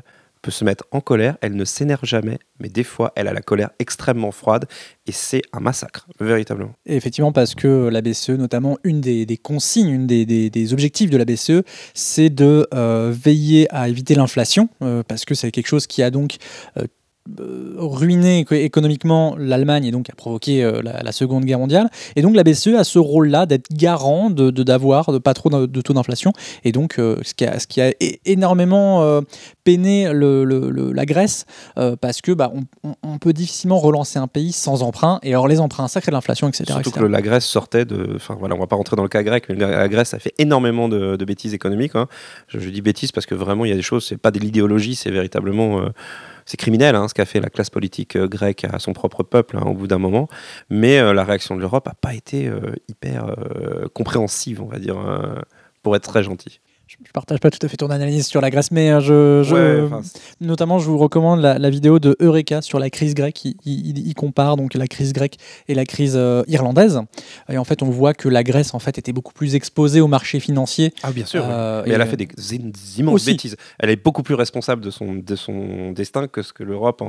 se 0.52 0.66
mettre 0.66 0.86
en 0.92 1.02
colère, 1.02 1.38
elle 1.42 1.56
ne 1.56 1.66
s'énerve 1.66 2.06
jamais, 2.06 2.40
mais 2.60 2.70
des 2.70 2.84
fois, 2.84 3.12
elle 3.16 3.28
a 3.28 3.34
la 3.34 3.42
colère 3.42 3.70
extrêmement 3.80 4.32
froide 4.32 4.66
et 5.08 5.12
c'est 5.12 5.42
un 5.54 5.60
massacre, 5.60 6.08
véritablement. 6.20 6.74
Effectivement, 6.86 7.32
parce 7.32 7.56
que 7.56 7.90
la 7.90 8.02
BCE, 8.02 8.30
notamment, 8.32 8.78
une 8.84 9.02
des, 9.02 9.40
consignes, 9.42 9.90
une 9.90 10.08
des, 10.08 10.74
objectifs 10.74 11.10
de 11.10 11.18
la 11.18 11.26
BCE, 11.26 11.64
c'est 11.94 12.30
de 12.30 12.68
euh, 12.74 13.14
veiller 13.16 13.68
à 13.74 13.90
éviter 13.90 14.16
l'inflation, 14.16 14.70
euh, 14.82 15.04
parce 15.08 15.26
que 15.26 15.36
c'est 15.36 15.52
quelque 15.52 15.68
chose 15.68 15.88
qui 15.88 16.04
a 16.04 16.12
donc 16.12 16.38
euh, 16.78 16.86
ruiné 17.78 18.40
éco- 18.40 18.56
économiquement 18.56 19.36
l'Allemagne 19.38 19.86
et 19.86 19.92
donc 19.92 20.10
a 20.10 20.16
provoqué 20.16 20.64
euh, 20.64 20.82
la, 20.84 21.02
la 21.02 21.12
Seconde 21.12 21.44
Guerre 21.46 21.60
mondiale. 21.60 21.90
Et 22.16 22.22
donc 22.22 22.36
la 22.36 22.44
BCE 22.44 22.76
a 22.78 22.84
ce 22.84 23.00
rôle-là 23.00 23.46
d'être 23.46 23.68
garant 23.72 24.30
de 24.30 24.52
d'avoir 24.52 25.12
de, 25.12 25.18
pas 25.18 25.34
trop 25.34 25.50
de, 25.50 25.66
de 25.66 25.82
taux 25.82 25.94
d'inflation. 25.94 26.34
Et 26.64 26.72
donc 26.72 27.00
euh, 27.00 27.18
ce, 27.24 27.34
qui 27.34 27.46
a, 27.46 27.60
ce 27.60 27.68
qui 27.68 27.82
a 27.82 27.92
énormément 28.26 29.04
euh, 29.04 29.22
peiné 29.64 30.12
le- 30.14 30.44
le- 30.44 30.70
le- 30.70 30.92
la 30.92 31.06
Grèce, 31.06 31.46
euh, 31.78 31.96
parce 31.96 32.22
que 32.22 32.32
bah, 32.32 32.52
on, 33.04 33.18
peut 33.18 33.34
difficilement 33.34 33.80
relancer 33.80 34.20
un 34.20 34.28
pays 34.28 34.52
sans 34.52 34.84
emprunt. 34.84 35.20
Et 35.24 35.30
alors 35.30 35.48
les 35.48 35.60
emprunts, 35.60 35.88
ça 35.88 36.02
crée 36.02 36.12
de 36.12 36.16
l'inflation, 36.16 36.48
etc. 36.48 36.66
Surtout 36.68 36.90
etc. 36.90 37.00
que 37.06 37.06
la 37.12 37.22
Grèce 37.22 37.46
sortait 37.46 37.86
de. 37.86 38.14
Enfin 38.16 38.36
voilà, 38.40 38.56
on 38.56 38.60
va 38.60 38.68
pas 38.68 38.76
rentrer 38.76 38.96
dans 38.96 39.04
le 39.04 39.10
cas 39.10 39.24
grec, 39.24 39.46
mais 39.50 39.56
la 39.56 39.72
la 39.78 39.88
Grèce 39.88 40.14
a 40.14 40.20
fait 40.20 40.34
énormément 40.38 40.88
de, 40.90 41.16
de 41.16 41.26
bêtises 41.26 41.54
économiques. 41.54 41.96
hein. 41.96 42.08
Je, 42.48 42.60
je 42.60 42.70
dis 42.70 42.82
bêtises 42.82 43.12
parce 43.12 43.26
que 43.26 43.36
vraiment, 43.36 43.66
il 43.66 43.70
y 43.70 43.74
a 43.74 43.76
des 43.76 43.82
choses, 43.82 44.06
c'est 44.06 44.18
pas 44.18 44.32
de 44.32 44.40
l'idéologie, 44.40 44.96
c'est 44.96 45.12
véritablement. 45.12 45.82
C'est 46.46 46.58
criminel 46.58 46.96
hein, 46.96 47.08
ce 47.08 47.14
qu'a 47.14 47.26
fait 47.26 47.40
la 47.40 47.50
classe 47.50 47.70
politique 47.70 48.16
euh, 48.16 48.28
grecque 48.28 48.66
à 48.72 48.80
son 48.80 48.94
propre 48.94 49.24
peuple 49.24 49.58
hein, 49.58 49.66
au 49.66 49.74
bout 49.74 49.88
d'un 49.88 49.98
moment. 49.98 50.28
Mais 50.70 51.00
euh, 51.00 51.14
la 51.14 51.24
réaction 51.24 51.56
de 51.56 51.62
l'Europe 51.62 51.88
n'a 51.88 51.96
pas 51.96 52.14
été 52.14 52.48
euh, 52.48 52.76
hyper 52.88 53.36
compréhensive, 53.94 54.62
on 54.62 54.68
va 54.68 54.80
dire, 54.80 55.00
euh, 55.00 55.42
pour 55.82 55.96
être 55.96 56.08
très 56.08 56.24
gentil. 56.24 56.60
Je 56.88 56.98
ne 57.00 57.12
partage 57.12 57.40
pas 57.40 57.50
tout 57.50 57.58
à 57.66 57.68
fait 57.68 57.78
ton 57.78 57.90
analyse 57.90 58.28
sur 58.28 58.42
la 58.42 58.52
Grèce, 58.52 58.70
mais 58.70 58.92
euh, 58.92 59.00
je, 59.44 59.54
Ouais, 59.54 59.90
notamment, 60.40 60.78
je 60.78 60.86
vous 60.86 61.00
recommande 61.00 61.42
la, 61.42 61.58
la 61.58 61.70
vidéo 61.72 61.98
de 61.98 62.16
Eureka 62.20 62.62
sur 62.62 62.78
la 62.78 62.92
crise 62.92 63.16
grecque. 63.16 63.44
Il, 63.44 63.56
il- 63.66 64.08
il 64.08 64.14
compare 64.14 64.56
donc 64.56 64.76
la 64.76 64.86
crise 64.86 65.12
grecque 65.12 65.38
et 65.68 65.74
la 65.74 65.84
crise 65.86 66.14
euh, 66.16 66.44
irlandaise. 66.48 67.02
Et 67.50 67.58
en 67.58 67.64
fait, 67.64 67.82
on 67.82 67.90
voit 67.90 68.14
que 68.14 68.30
la 68.30 68.44
Grèce 68.44 68.76
en 68.76 68.80
fait 68.80 69.00
était 69.00 69.14
beaucoup 69.14 69.34
plus 69.34 69.56
exposée 69.56 70.00
au 70.00 70.08
marché 70.08 70.40
financier. 70.40 70.94
Ah 71.02 71.12
bien 71.12 71.26
sûr. 71.26 71.44
Euh, 71.44 71.84
Mais 71.88 71.94
elle 71.94 72.02
a 72.02 72.06
fait 72.06 72.18
des, 72.18 72.28
des 72.28 73.00
immenses 73.00 73.16
Aussi. 73.16 73.32
bêtises. 73.32 73.56
Elle 73.80 73.90
est 73.90 74.02
beaucoup 74.02 74.22
plus 74.24 74.36
responsable 74.36 74.82
de 74.84 74.92
son, 74.92 75.16
de 75.16 75.36
son 75.36 75.92
destin 75.92 76.28
que 76.28 76.44
ce 76.44 76.54
que 76.54 76.64
l'Europe 76.64 77.02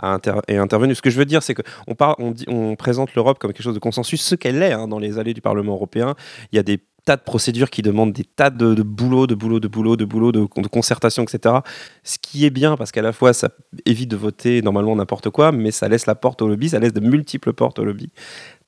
a 0.00 0.12
inter- 0.12 0.40
est 0.48 0.58
intervenu. 0.58 0.94
Ce 0.94 1.00
que 1.02 1.10
je 1.10 1.16
veux 1.18 1.24
dire, 1.24 1.42
c'est 1.42 1.54
qu'on 1.54 1.94
on, 2.18 2.34
on 2.48 2.76
présente 2.76 3.14
l'Europe 3.14 3.38
comme 3.38 3.52
quelque 3.54 3.62
chose 3.64 3.74
de 3.74 3.78
consensus, 3.80 4.20
ce 4.20 4.34
qu'elle 4.34 4.62
est 4.62 4.72
hein, 4.72 4.86
dans 4.86 4.98
les 4.98 5.18
allées 5.18 5.34
du 5.34 5.40
Parlement 5.40 5.72
européen. 5.72 6.14
Il 6.52 6.56
y 6.56 6.58
a 6.58 6.62
des 6.62 6.78
tas 7.04 7.16
de 7.16 7.22
procédures 7.22 7.70
qui 7.70 7.82
demandent 7.82 8.12
des 8.12 8.24
tas 8.24 8.50
de, 8.50 8.82
boulot, 8.82 9.26
de 9.26 9.34
boulot, 9.34 9.60
de 9.60 9.68
boulot, 9.68 9.96
de 9.96 10.04
boulot, 10.04 10.32
de, 10.32 10.46
concertation, 10.46 11.22
etc. 11.22 11.56
Ce 12.02 12.18
qui 12.20 12.46
est 12.46 12.50
bien 12.50 12.76
parce 12.76 12.92
qu'à 12.92 13.02
la 13.02 13.12
fois 13.12 13.32
ça 13.32 13.50
évite 13.86 14.10
de 14.10 14.16
voter 14.16 14.62
normalement 14.62 14.96
n'importe 14.96 15.30
quoi, 15.30 15.52
mais 15.52 15.70
ça 15.70 15.88
laisse 15.88 16.06
la 16.06 16.14
porte 16.14 16.42
au 16.42 16.48
lobby, 16.48 16.70
ça 16.70 16.78
laisse 16.78 16.92
de 16.92 17.00
multiples 17.00 17.52
portes 17.52 17.78
au 17.78 17.84
lobby. 17.84 18.10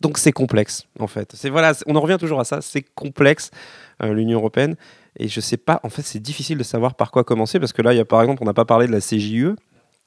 Donc 0.01 0.19
c'est 0.19 0.33
complexe 0.33 0.87
en 0.99 1.07
fait. 1.07 1.33
C'est 1.35 1.51
voilà, 1.51 1.73
on 1.87 1.97
en 1.97 2.01
revient 2.01 2.19
toujours 2.19 2.41
à 2.41 2.45
ça. 2.45 2.61
C'est 2.61 2.83
complexe 2.95 3.51
euh, 4.03 4.13
l'Union 4.13 4.39
européenne. 4.39 4.77
Et 5.19 5.29
je 5.29 5.41
sais 5.41 5.57
pas, 5.57 5.81
en 5.83 5.89
fait, 5.89 6.03
c'est 6.03 6.19
difficile 6.19 6.59
de 6.59 6.63
savoir 6.63 6.95
par 6.95 7.11
quoi 7.11 7.25
commencer 7.25 7.59
parce 7.59 7.73
que 7.73 7.81
là, 7.81 7.95
il 7.95 7.97
y 7.97 8.01
a 8.01 8.05
par 8.05 8.21
exemple, 8.21 8.43
on 8.43 8.47
n'a 8.47 8.53
pas 8.53 8.67
parlé 8.67 8.87
de 8.87 8.93
la 8.93 9.01
CJUE, 9.01 9.55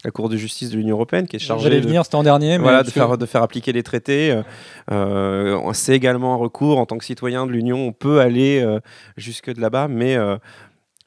la 0.05 0.11
Cour 0.11 0.29
de 0.29 0.37
justice 0.37 0.69
de 0.69 0.77
l'Union 0.77 0.95
européenne, 0.95 1.27
qui 1.27 1.35
est 1.35 1.39
chargée 1.39 1.63
J'allais 1.65 1.81
de, 1.81 1.85
venir, 1.87 2.05
c'était 2.05 2.15
en 2.15 2.23
dernier. 2.23 2.57
Mais 2.57 2.63
voilà, 2.63 2.83
de, 2.83 2.89
faire, 2.89 3.17
de 3.17 3.25
faire 3.25 3.43
appliquer 3.43 3.73
les 3.73 3.83
traités. 3.83 4.31
Euh, 4.31 4.43
euh, 4.91 5.73
c'est 5.73 5.93
également 5.93 6.33
un 6.33 6.37
recours 6.37 6.79
en 6.79 6.85
tant 6.85 6.97
que 6.97 7.03
citoyen 7.03 7.45
de 7.45 7.51
l'Union, 7.51 7.77
on 7.87 7.91
peut 7.91 8.21
aller 8.21 8.61
euh, 8.61 8.79
jusque 9.17 9.53
de 9.53 9.59
là-bas, 9.59 9.87
mais 9.89 10.15
euh, 10.15 10.37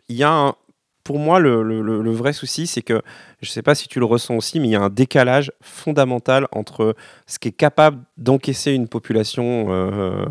il 0.09 0.17
y 0.17 0.23
a 0.25 0.31
un- 0.31 0.55
pour 1.05 1.19
moi, 1.19 1.41
le, 1.41 1.63
le- 1.65 2.13
vrai 2.13 2.33
souci, 2.33 2.69
c'est 2.69 2.83
que, 2.83 3.03
je 3.41 3.49
ne 3.49 3.53
sais 3.53 3.63
pas 3.63 3.75
si 3.75 3.89
tu 3.89 3.99
le 3.99 4.05
ressens 4.05 4.37
aussi, 4.37 4.61
mais 4.61 4.69
il 4.69 4.71
y 4.71 4.77
a 4.77 4.83
un 4.83 4.89
décalage 4.89 5.51
fondamental 5.61 6.47
entre 6.53 6.95
ce 7.27 7.41
qui 7.41 7.49
est 7.49 7.53
capable 7.53 7.99
d'encaisser 8.19 8.73
une 8.73 8.87
population 8.87 9.67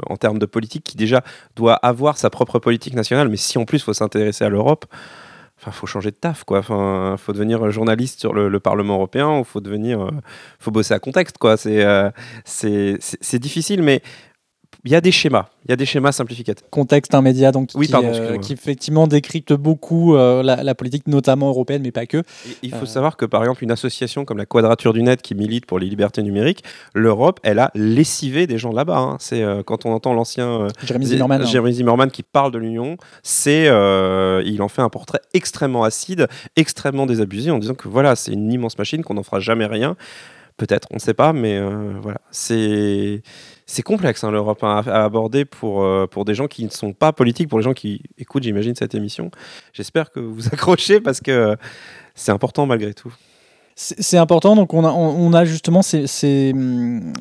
en 0.09 0.15
termes 0.15 0.39
de 0.39 0.45
politique, 0.45 0.85
qui 0.85 0.95
déjà 0.95 1.23
doit 1.57 1.73
avoir 1.73 2.17
sa 2.17 2.29
propre 2.29 2.57
politique 2.57 2.93
nationale, 2.93 3.27
mais 3.27 3.35
si 3.35 3.57
en 3.57 3.65
plus 3.65 3.79
il 3.79 3.83
faut 3.83 3.93
s'intéresser 3.93 4.45
à 4.45 4.49
l'Europe, 4.49 4.85
Enfin, 5.61 5.71
faut 5.71 5.85
changer 5.85 6.09
de 6.09 6.15
taf, 6.15 6.43
quoi. 6.43 6.59
Enfin, 6.59 7.15
faut 7.19 7.33
devenir 7.33 7.69
journaliste 7.69 8.19
sur 8.19 8.33
le, 8.33 8.49
le 8.49 8.59
Parlement 8.59 8.95
européen, 8.95 9.39
ou 9.39 9.43
faut 9.43 9.61
devenir, 9.61 10.01
euh, 10.01 10.11
faut 10.57 10.71
bosser 10.71 10.95
à 10.95 10.99
contexte, 10.99 11.37
quoi. 11.37 11.55
C'est, 11.55 11.85
euh, 11.85 12.09
c'est 12.45 13.39
difficile, 13.39 13.83
mais 13.83 14.01
il 14.83 14.91
y 14.91 14.95
a 14.95 15.01
des 15.01 15.11
schémas, 15.11 15.45
il 15.65 15.69
y 15.71 15.73
a 15.73 15.75
des 15.75 15.85
schémas 15.85 16.11
simplificatifs. 16.11 16.65
Contexte, 16.71 17.13
un 17.13 17.21
média 17.21 17.51
donc, 17.51 17.69
Oui, 17.75 17.85
qui, 17.85 17.91
pardon, 17.91 18.11
euh, 18.13 18.37
qui 18.39 18.53
effectivement 18.53 19.05
décrypte 19.07 19.53
beaucoup 19.53 20.15
euh, 20.15 20.41
la, 20.43 20.63
la 20.63 20.73
politique, 20.75 21.07
notamment 21.07 21.49
européenne, 21.49 21.81
mais 21.83 21.91
pas 21.91 22.05
que. 22.05 22.17
Et 22.17 22.23
Il 22.63 22.71
faut 22.71 22.83
Euh. 22.83 22.85
savoir 22.85 23.15
que, 23.17 23.25
par 23.25 23.41
exemple, 23.43 23.63
une 23.63 23.71
association 23.71 24.25
comme 24.25 24.37
la 24.37 24.45
Quadrature 24.45 24.93
du 24.93 25.03
Net 25.03 25.21
qui 25.21 25.35
milite 25.35 25.65
pour 25.65 25.77
les 25.79 25.87
libertés 25.87 26.23
numériques, 26.23 26.63
l'Europe, 26.93 27.39
elle 27.43 27.59
a 27.59 27.69
lessivé 27.75 28.47
des 28.47 28.57
gens 28.57 28.71
là-bas. 28.71 28.97
hein. 28.97 29.17
C'est 29.19 29.43
quand 29.65 29.85
on 29.85 29.91
entend 29.93 30.13
l'ancien 30.13 30.67
Jérémy 30.83 31.05
Zimmerman. 31.05 31.41
hein. 31.41 31.45
Jeremy 31.45 31.73
Zimmerman 31.73 32.09
qui 32.11 32.23
parle 32.23 32.51
de 32.51 32.57
l'Union, 32.57 32.97
c'est 33.23 33.65
il 33.65 34.61
en 34.61 34.67
fait 34.67 34.81
un 34.81 34.89
portrait 34.89 35.19
extrêmement 35.33 35.83
acide, 35.83 36.27
extrêmement 36.55 37.05
désabusé 37.05 37.51
en 37.51 37.59
disant 37.59 37.75
que 37.75 37.87
voilà, 37.87 38.15
c'est 38.15 38.31
une 38.33 38.51
immense 38.51 38.77
machine 38.77 39.03
qu'on 39.03 39.13
n'en 39.13 39.23
fera 39.23 39.39
jamais 39.39 39.65
rien. 39.67 39.95
Peut-être, 40.61 40.87
on 40.91 40.97
ne 40.97 40.99
sait 40.99 41.15
pas, 41.15 41.33
mais 41.33 41.57
euh, 41.57 41.93
voilà, 42.03 42.21
c'est 42.29 43.23
complexe 43.83 44.23
hein, 44.23 44.29
l'Europe 44.29 44.63
hein, 44.63 44.83
à, 44.85 45.03
aborder 45.05 45.43
pour 45.43 45.81
euh, 45.81 46.05
pour 46.05 46.23
des 46.23 46.35
gens 46.35 46.45
qui 46.45 46.63
ne 46.63 46.69
sont 46.69 46.93
pas 46.93 47.13
politiques, 47.13 47.49
pour 47.49 47.57
les 47.57 47.63
gens 47.63 47.73
qui 47.73 48.03
écoutent, 48.19 48.43
j'imagine 48.43 48.75
cette 48.75 48.93
émission. 48.93 49.31
J'espère 49.73 50.11
que 50.11 50.19
vous 50.19 50.47
accrochez 50.53 51.01
parce 51.01 51.19
que 51.19 51.31
euh, 51.31 51.55
c'est 52.13 52.31
important 52.31 52.67
malgré 52.67 52.93
tout. 52.93 53.11
C'est 53.73 54.19
important, 54.19 54.55
donc 54.55 54.75
on 54.75 54.85
a, 54.85 54.91
on, 54.91 55.33
a 55.33 55.45
justement 55.45 55.81
ces, 55.81 56.05
ces, 56.05 56.53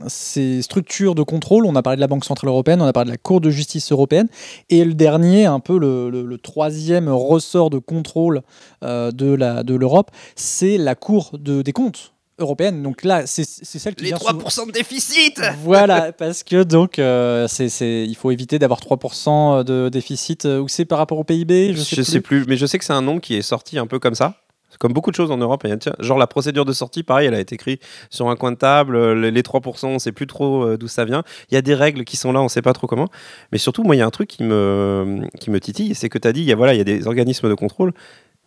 ces 0.07 0.61
structures 0.61 1.15
de 1.15 1.23
contrôle. 1.23 1.65
On 1.65 1.77
a 1.77 1.83
parlé 1.83 1.97
de 1.97 2.03
la 2.03 2.09
Banque 2.09 2.27
Centrale 2.27 2.51
Européenne, 2.51 2.83
on 2.83 2.87
a 2.87 2.93
parlé 2.93 3.07
de 3.07 3.15
la 3.15 3.17
Cour 3.17 3.41
de 3.41 3.49
justice 3.49 3.91
européenne. 3.91 4.29
Et 4.69 4.85
le 4.85 4.93
dernier, 4.93 5.47
un 5.47 5.61
peu 5.61 5.79
le, 5.79 6.11
le- 6.11 6.39
troisième 6.39 7.09
ressort 7.09 7.71
de 7.71 7.79
contrôle 7.79 8.43
euh, 8.85 9.11
de 9.13 9.75
l'Europe, 9.75 10.11
c'est 10.37 10.77
la 10.77 10.95
Cour 10.95 11.31
de, 11.39 11.63
des 11.63 11.73
comptes 11.73 12.13
européenne. 12.41 12.83
Donc 12.83 13.05
là, 13.05 13.27
c'est 13.27 13.45
c'est 13.47 13.79
celle 13.79 13.95
qui 13.95 14.05
Les 14.05 14.11
vient 14.11 14.19
3% 14.19 14.67
de 14.67 14.73
déficit 14.73 15.41
Voilà, 15.63 16.13
parce 16.19 16.43
que 16.43 16.63
donc 16.65 16.99
euh, 16.99 17.47
c'est 17.49 17.69
c'est- 17.69 18.05
il 18.07 18.15
faut 18.17 18.31
éviter 18.31 18.59
d'avoir 18.59 18.81
3% 18.81 19.63
de 19.65 19.89
déficit. 19.89 20.45
euh, 20.47 20.59
Ou 20.61 20.69
c'est 20.69 20.85
par 20.85 20.99
rapport 20.99 21.19
au 21.19 21.25
PIB 21.25 21.73
Je, 21.73 21.79
Je 21.79 21.83
sais, 21.83 22.05
sais, 22.05 22.21
plus. 22.21 22.41
plus. 22.43 22.51
mais 22.51 22.57
je 22.57 22.67
sais 22.67 22.79
que 22.79 22.85
c'est 22.85 22.93
un 22.93 23.03
nom 23.03 23.19
qui 23.21 23.35
est 23.37 23.43
sorti 23.43 23.79
un 23.79 23.87
peu 23.87 23.99
comme 23.99 24.15
ça. 24.15 24.35
Comme 24.79 24.93
beaucoup 24.95 25.11
de 25.11 25.17
choses 25.17 25.31
en 25.31 25.37
Europe, 25.37 25.61
il 25.65 25.71
y 25.71 25.73
a- 25.73 25.77
tiens, 25.77 25.93
genre 25.99 26.17
la 26.17 26.27
procédure 26.29 26.65
de 26.65 26.73
sortie, 26.73 27.03
pareil, 27.03 27.27
elle 27.27 27.35
a 27.35 27.41
été 27.41 27.57
écrite 27.57 27.83
sur 28.09 28.31
un 28.31 28.37
coin 28.37 28.51
de 28.53 28.57
table, 28.57 28.97
euh, 28.97 29.15
les, 29.15 29.31
les 29.31 29.43
3%, 29.43 29.89
on 29.89 29.95
ne 29.95 29.99
sait 29.99 30.13
plus 30.13 30.27
trop 30.29 30.63
euh, 30.65 30.79
d'où 30.79 30.89
ça 30.89 31.05
vient. 31.05 31.23
Il 31.51 31.55
y 31.55 31.59
a 31.59 31.61
des 31.63 31.75
règles 31.75 32.05
qui 32.05 32.17
sont 32.17 32.33
là, 32.33 32.41
on 32.41 32.45
ne 32.45 32.49
sait 32.49 32.63
pas 32.63 32.73
trop 32.73 32.87
comment. 32.87 33.09
Mais 33.53 33.59
surtout, 33.59 33.83
moi, 33.83 33.95
il 33.95 33.99
y 33.99 34.03
a 34.03 34.07
un 34.07 34.11
truc 34.11 34.29
qui 34.29 34.43
me, 34.43 35.21
qui 35.39 35.51
me 35.51 35.61
titille, 35.61 35.95
c'est 35.95 36.09
que 36.09 36.17
tu 36.19 36.27
as 36.29 36.33
dit, 36.33 36.41
il 36.41 36.47
y, 36.47 36.53
a, 36.53 36.57
voilà, 36.57 36.73
il 36.73 36.79
y 36.79 36.81
a 36.81 36.85
des 36.85 37.07
organismes 37.09 37.49
de 37.51 37.55
contrôle, 37.55 37.93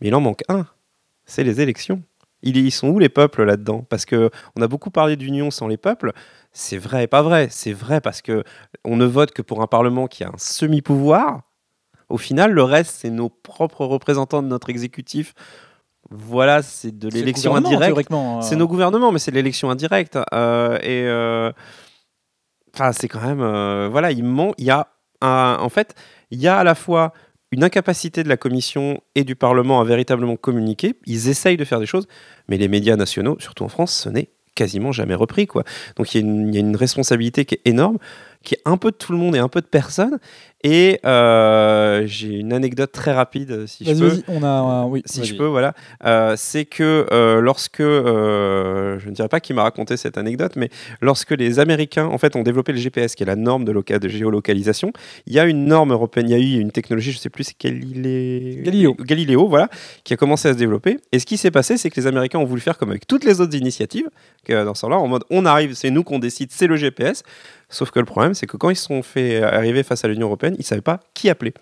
mais 0.02 0.08
il 0.08 0.16
en 0.16 0.22
manque 0.22 0.42
un, 0.48 0.66
c'est 1.26 1.44
les 1.44 1.62
élections. 1.62 2.02
Ils, 2.44 2.72
sont 2.72 2.90
où 2.90 3.00
les 3.00 3.10
peuples 3.10 3.44
là-dedans? 3.44 3.86
Parce 3.90 4.06
que 4.06 4.30
on 4.56 4.62
a 4.62 4.68
beaucoup 4.68 4.92
parlé 4.92 5.16
d'union 5.16 5.50
sans 5.50 5.68
les 5.68 5.78
peuples. 5.78 6.12
C'est 6.52 6.78
vrai 6.78 7.06
et 7.06 7.08
pas 7.08 7.22
vrai. 7.22 7.48
C'est 7.50 7.74
vrai 7.74 8.02
parce 8.02 8.22
que 8.22 8.44
on 8.86 8.98
ne 8.98 9.06
vote 9.06 9.32
que 9.32 9.42
pour 9.42 9.62
un 9.62 9.68
parlement 9.68 10.08
qui 10.08 10.24
a 10.24 10.28
un 10.28 10.38
semi-pouvoir. 10.38 11.42
Au 12.10 12.18
final, 12.18 12.52
le 12.52 12.64
reste, 12.64 12.96
c'est 13.00 13.10
nos 13.10 13.30
propres 13.30 13.86
représentants 13.86 14.44
de 14.44 14.48
notre 14.48 14.70
exécutif. 14.70 15.34
Voilà, 16.12 16.62
c'est 16.62 16.96
de 16.96 17.10
l'élection 17.10 17.56
indirecte. 17.56 18.12
euh. 18.12 18.42
C'est 18.42 18.58
nos 18.58 18.68
gouvernements, 18.68 19.12
mais 19.12 19.20
c'est 19.20 19.32
de 19.32 19.36
l'élection 19.38 19.70
indirecte. 19.72 20.20
Euh, 20.34 20.78
et 20.82 21.08
euh, 21.08 21.52
enfin, 22.76 22.92
c'est 22.92 23.08
quand 23.08 23.22
même, 23.22 23.88
voilà, 23.90 24.12
il 24.12 24.24
manque, 24.24 24.54
il 24.58 24.66
y 24.66 24.70
a 24.72 24.88
un- 25.22 25.58
en 25.60 25.70
fait, 25.70 25.96
il 26.30 26.40
y 26.40 26.48
a 26.48 26.58
à 26.60 26.64
la 26.64 26.76
fois 26.76 27.14
une 27.54 27.64
incapacité 27.64 28.24
de 28.24 28.30
la 28.30 28.38
Commission 28.38 29.02
et 29.14 29.24
du 29.24 29.36
Parlement 29.36 29.80
à 29.80 29.84
véritablement 29.84 30.36
communiquer. 30.36 30.96
Ils 31.06 31.30
essayent 31.30 31.56
de 31.56 31.66
faire 31.66 31.80
des 31.80 31.86
choses, 31.86 32.08
mais 32.48 32.58
les 32.58 32.68
médias 32.68 32.96
nationaux, 32.96 33.38
surtout 33.40 33.64
en 33.64 33.70
France, 33.70 33.94
ce 33.94 34.10
n'est 34.10 34.30
quasiment 34.56 34.92
jamais 34.92 35.14
repris. 35.14 35.46
Quoi. 35.46 35.64
Donc 35.96 36.16
il 36.16 36.26
y, 36.26 36.54
y 36.54 36.58
a 36.58 36.60
une 36.60 36.76
responsabilité 36.76 37.46
qui 37.46 37.56
est 37.56 37.62
énorme, 37.66 38.00
qui 38.44 38.56
est 38.56 38.62
un 38.66 38.78
peu 38.78 38.90
de 38.90 38.96
tout 38.96 39.12
le 39.12 39.20
monde 39.20 39.36
et 39.36 39.40
un 39.40 39.50
peu 39.50 39.62
de 39.62 39.68
personne. 39.68 40.20
Et 40.66 41.00
euh, 41.06 42.04
j'ai 42.06 42.30
une 42.40 42.54
anecdote 42.54 42.92
très 42.94 43.12
rapide, 43.12 43.66
si 43.68 43.84
je 43.84 43.92
peux 43.94 44.08
vas-y, 44.08 44.24
on 44.30 44.44
a. 44.44 44.84
euh, 44.86 44.88
oui, 44.88 45.02
si 45.06 45.26
je 45.26 45.36
peux, 45.36 45.46
voilà, 45.46 45.74
Euh, 46.06 46.36
c'est 46.38 46.64
que 46.64 47.06
euh, 47.12 47.42
lorsque, 47.42 47.82
euh, 47.82 48.98
je 49.00 49.10
ne 49.10 49.14
dirais 49.14 49.28
pas 49.28 49.40
qui 49.42 49.54
m'a 49.54 49.64
raconté 49.64 49.98
cette 49.98 50.18
anecdote, 50.18 50.54
mais 50.56 50.70
lorsque 51.02 51.32
les 51.32 51.60
Américains, 51.60 52.06
en 52.06 52.18
fait, 52.18 52.36
ont 52.38 52.44
développé 52.44 52.72
le 52.72 52.78
GPS, 52.80 53.16
qui 53.16 53.24
est 53.24 53.26
la 53.26 53.36
norme 53.36 53.66
de, 53.66 53.72
loca- 53.74 54.00
de 54.00 54.08
géolocalisation, 54.08 54.94
il 55.28 55.34
y 55.34 55.40
a 55.40 55.46
une 55.46 55.66
norme 55.66 55.92
européenne, 55.92 56.30
il 56.30 56.32
y 56.32 56.36
a 56.36 56.40
eu 56.58 56.60
une 56.62 56.72
technologie, 56.72 57.12
je 57.12 57.18
ne 57.18 57.22
sais 57.22 57.30
plus, 57.30 57.44
c'est 57.44 57.60
Galilée... 57.60 58.62
Galileo. 58.64 58.96
Galileo, 59.00 59.48
voilà, 59.48 59.70
qui 60.04 60.14
a 60.14 60.18
commencé 60.18 60.48
à 60.48 60.54
se 60.54 60.58
développer. 60.58 60.98
Et 61.12 61.20
ce 61.20 61.26
qui 61.26 61.38
s'est 61.38 61.52
passé, 61.52 61.78
c'est 61.78 61.90
que 61.90 62.00
les 62.00 62.08
Américains 62.08 62.40
ont 62.40 62.46
voulu 62.46 62.62
faire 62.62 62.78
comme 62.78 62.90
avec 62.92 63.06
toutes 63.08 63.26
les 63.26 63.42
autres 63.42 63.56
initiatives, 63.58 64.10
que 64.46 64.64
dans 64.64 64.74
ce 64.76 64.84
là 64.88 64.98
en 64.98 65.08
mode, 65.08 65.24
on 65.30 65.46
arrive, 65.46 65.74
c'est 65.76 65.90
nous 65.90 66.04
qu'on 66.04 66.20
décide, 66.20 66.50
c'est 66.52 66.68
le 66.68 66.76
GPS. 66.76 67.24
Sauf 67.70 67.90
que 67.90 68.00
le 68.00 68.06
problème, 68.06 68.34
c'est 68.36 68.46
que 68.46 68.56
quand 68.58 68.70
ils 68.70 68.76
se 68.76 68.84
sont 68.86 69.02
fait 69.02 69.42
arriver 69.42 69.82
face 69.82 70.06
à 70.06 70.08
l'Union 70.08 70.28
européenne, 70.28 70.53
ils 70.56 70.60
ne 70.60 70.64
savaient 70.64 70.82
pas 70.82 71.00
qui 71.14 71.30
appeler. 71.30 71.54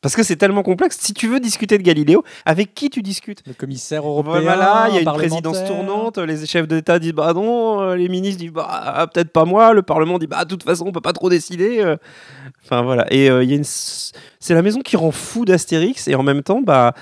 Parce 0.00 0.16
que 0.16 0.24
c'est 0.24 0.34
tellement 0.34 0.64
complexe. 0.64 0.98
Si 1.00 1.14
tu 1.14 1.28
veux 1.28 1.38
discuter 1.38 1.78
de 1.78 1.82
Galiléo, 1.84 2.24
avec 2.44 2.74
qui 2.74 2.90
tu 2.90 3.02
discutes 3.02 3.40
Le 3.46 3.54
commissaire 3.54 4.04
européen. 4.04 4.40
Voilà, 4.40 4.86
il 4.88 4.94
y 4.94 4.98
a 4.98 5.00
une 5.00 5.04
présidence 5.28 5.58
tournante, 5.68 6.18
les 6.18 6.44
chefs 6.44 6.66
d'État 6.66 6.98
disent 6.98 7.12
bah 7.12 7.32
non, 7.34 7.80
euh, 7.80 7.94
les 7.94 8.08
ministres 8.08 8.40
disent 8.40 8.50
bah 8.50 9.06
peut-être 9.14 9.30
pas 9.30 9.44
moi, 9.44 9.72
le 9.74 9.82
Parlement 9.82 10.18
dit 10.18 10.26
bah 10.26 10.44
de 10.44 10.48
toute 10.48 10.64
façon 10.64 10.86
on 10.88 10.92
peut 10.92 11.00
pas 11.00 11.12
trop 11.12 11.30
décider. 11.30 11.78
euh. 11.80 11.96
Enfin 12.64 12.82
voilà, 12.82 13.06
et 13.12 13.30
euh, 13.30 13.44
il 13.44 13.50
y 13.50 13.52
a 13.52 13.56
une, 13.56 13.60
s- 13.60 14.10
c'est 14.40 14.54
la 14.54 14.62
maison 14.62 14.80
qui 14.80 14.96
rend 14.96 15.12
fou 15.12 15.44
d'Astérix 15.44 16.08
et 16.08 16.16
en 16.16 16.24
même 16.24 16.42
temps 16.42 16.62
bah 16.62 16.94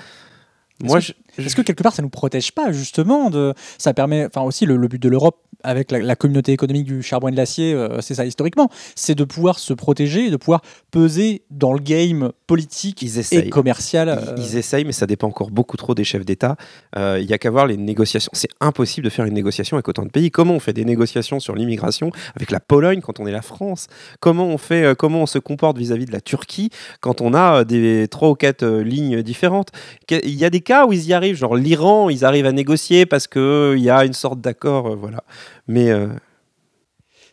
moi 0.83 0.99
je, 0.99 1.07
je- 1.07 1.13
Est-ce 1.37 1.55
que 1.55 1.61
quelque 1.61 1.83
part 1.83 1.93
ça 1.93 2.01
nous 2.01 2.09
protège 2.09 2.51
pas 2.51 2.71
justement 2.71 3.29
de 3.29 3.53
ça 3.77 3.93
permet 3.93 4.25
enfin 4.25 4.41
aussi 4.41 4.65
le, 4.65 4.77
le 4.77 4.87
but 4.87 5.01
de 5.01 5.09
l'Europe 5.09 5.37
avec 5.63 5.91
la, 5.91 5.99
la 5.99 6.15
communauté 6.15 6.51
économique 6.51 6.85
du 6.85 7.03
charbon 7.03 7.27
et 7.27 7.31
de 7.31 7.37
l'acier 7.37 7.73
euh, 7.73 8.01
c'est 8.01 8.15
ça 8.15 8.25
historiquement 8.25 8.69
c'est 8.95 9.15
de 9.15 9.23
pouvoir 9.23 9.59
se 9.59 9.73
protéger 9.73 10.29
de 10.29 10.37
pouvoir 10.37 10.61
peser 10.91 11.43
dans 11.49 11.73
le 11.73 11.79
game 11.79 12.31
politique 12.47 13.01
Ils 13.01 13.17
et 13.33 13.49
commercial 13.49 14.07
Ils, 14.09 14.29
euh, 14.29 14.35
ils 14.37 14.57
essayent, 14.57 14.83
mais 14.83 14.91
ça 14.91 15.07
dépend 15.07 15.27
encore 15.27 15.51
beaucoup 15.51 15.77
trop 15.77 15.95
des 15.95 16.03
chefs 16.03 16.25
d'État. 16.25 16.57
Euh, 16.97 17.19
Il 17.21 17.29
y 17.29 17.33
a 17.33 17.37
qu'à 17.37 17.49
voir 17.49 17.65
les 17.65 17.77
négociations. 17.77 18.31
C'est 18.33 18.49
impossible 18.59 19.05
de 19.05 19.09
faire 19.09 19.23
une 19.23 19.33
négociation 19.33 19.77
avec 19.77 19.87
autant 19.87 20.03
de 20.03 20.09
pays. 20.09 20.31
Comment 20.31 20.55
on 20.55 20.59
fait 20.59 20.73
des 20.73 20.83
négociations 20.83 21.39
sur 21.39 21.55
l'immigration 21.55 22.11
avec 22.35 22.51
la 22.51 22.59
Pologne 22.59 22.99
quand 22.99 23.21
on 23.21 23.25
est 23.25 23.31
la 23.31 23.41
France? 23.41 23.87
Comment 24.19 24.47
on 24.47 24.57
fait 24.57 24.83
euh, 24.83 24.95
Comment 24.95 25.21
on 25.21 25.25
se 25.25 25.39
comporte 25.39 25.77
vis-à-vis 25.77 26.05
de 26.05 26.11
la 26.11 26.19
Turquie 26.19 26.71
quand 26.99 27.21
on 27.21 27.33
a 27.33 27.59
euh, 27.59 27.63
des 27.63 28.07
trois 28.09 28.29
ou 28.29 28.35
quatre 28.35 28.63
euh, 28.63 28.83
lignes 28.83 29.21
différentes? 29.21 29.69
Il 30.09 30.35
y 30.35 30.43
a 30.43 30.49
des 30.49 30.59
cas 30.59 30.85
où 30.85 30.91
ils 30.91 31.05
y 31.05 31.13
arrivent, 31.13 31.20
genre 31.33 31.55
l'Iran, 31.55 32.09
ils 32.09 32.25
arrivent 32.25 32.45
à 32.45 32.51
négocier 32.51 33.05
parce 33.05 33.27
que 33.27 33.39
euh, 33.39 33.77
il 33.77 33.83
y 33.83 33.89
a 33.89 34.05
une 34.05 34.13
sorte 34.13 34.41
d'accord, 34.41 34.87
euh, 34.87 34.95
voilà. 34.95 35.23
Mais 35.67 35.89
euh, 35.89 36.07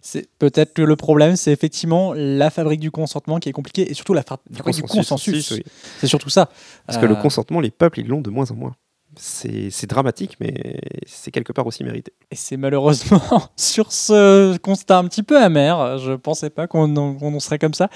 c'est 0.01 0.29
peut-être 0.39 0.73
que 0.75 0.83
le 0.83 0.97
problème 0.97 1.37
c'est 1.37 1.53
effectivement 1.53 2.13
la 2.15 2.51
fabrique 2.51 2.81
du 2.81 2.91
consentement 2.91 3.39
qui 3.41 3.49
est 3.49 3.53
compliquée 3.53 3.91
et 3.91 3.95
surtout 3.95 4.15
la 4.15 4.23
fa- 4.23 4.39
fabrique 4.53 4.77
du 4.77 4.83
consensus, 4.83 5.51
oui. 5.53 5.63
c'est 5.99 6.07
surtout 6.07 6.31
ça 6.31 6.49
Parce 6.87 6.99
que 6.99 7.07
le 7.07 7.15
consentement, 7.17 7.61
les 7.61 7.71
peuples, 7.71 8.01
ils 8.01 8.07
l'ont 8.07 8.21
de 8.21 8.31
moins 8.31 8.51
en 8.51 8.55
moins. 8.55 8.75
C'est 9.21 9.87
dramatique, 9.89 10.37
mais 10.41 10.79
c'est 11.07 11.31
quelque 11.33 11.53
part 11.53 11.67
aussi 11.67 11.83
mérité. 11.83 12.13
Et 12.31 12.37
c'est 12.37 12.57
malheureusement 12.57 13.21
sur 13.57 13.91
ce 13.91 14.57
constat 14.59 14.99
un 14.99 15.05
petit 15.09 15.23
peu 15.25 15.37
amer, 15.43 15.99
je 15.99 16.13
pensais 16.13 16.51
pas 16.51 16.67
qu'on 16.69 16.97
en, 16.97 17.41
serait 17.41 17.59
comme 17.59 17.75
ça 17.75 17.89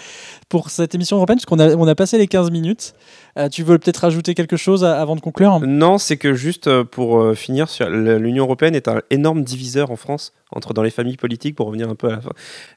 pour 0.49 0.71
cette 0.71 0.95
émission 0.95 1.17
européenne, 1.17 1.38
parce 1.38 1.47
qu'on 1.47 1.59
a, 1.61 1.75
on 1.76 1.87
a 1.87 1.95
passé 1.95 2.19
les 2.19 2.26
15 2.26 2.50
minutes. 2.50 2.95
Euh, 3.38 3.49
tu 3.49 3.62
veux 3.62 3.79
peut-être 3.79 3.99
rajouter 3.99 4.35
quelque 4.35 4.57
chose 4.57 4.85
à- 4.85 5.00
avant 5.00 5.14
de 5.17 5.21
conclure? 5.21 5.61
Non, 5.61 5.97
c'est 5.99 6.17
que 6.17 6.35
juste 6.35 6.67
euh, 6.67 6.85
pour 6.85 7.21
euh, 7.21 7.35
finir, 7.35 7.67
l'Union 7.88 8.45
européenne 8.45 8.75
est 8.75 8.88
un 8.88 9.00
énorme 9.11 9.43
diviseur 9.45 9.91
en 9.91 9.97
France 9.97 10.33
entre 10.55 10.75
dans 10.75 10.83
les 10.83 10.91
familles 10.91 11.17
politiques, 11.17 11.57
pour 11.57 11.67
revenir 11.69 11.88
un 11.88 11.95
peu 11.95 12.09
à 12.09 12.11
la 12.17 12.21
fin, 12.21 12.31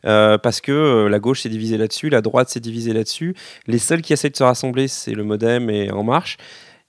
Euh, 0.06 0.38
parce 0.38 0.62
que 0.62 0.72
euh, 0.72 1.10
la 1.10 1.20
gauche 1.20 1.42
s'est 1.42 1.50
divisée 1.50 1.78
là-dessus, 1.78 2.10
la 2.10 2.22
droite 2.22 2.48
s'est 2.50 2.62
divisée 2.62 2.94
là-dessus. 2.94 3.36
Les 3.68 3.80
seuls 3.80 4.02
qui 4.02 4.14
essaient 4.14 4.30
de 4.30 4.36
se 4.38 4.44
rassembler, 4.44 4.88
c'est 4.88 5.12
le 5.14 5.24
MoDem 5.24 5.70
et 5.70 5.92
En 5.92 6.04
Marche. 6.04 6.38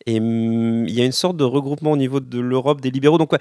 Et 0.06 0.16
il 0.16 0.90
y 0.90 1.00
a 1.00 1.04
une 1.04 1.12
sorte 1.12 1.36
de 1.36 1.44
regroupement 1.44 1.92
au 1.92 1.96
niveau 1.96 2.20
de 2.20 2.38
l'Europe 2.38 2.80
des 2.80 2.90
libéraux. 2.90 3.18
Donc, 3.18 3.32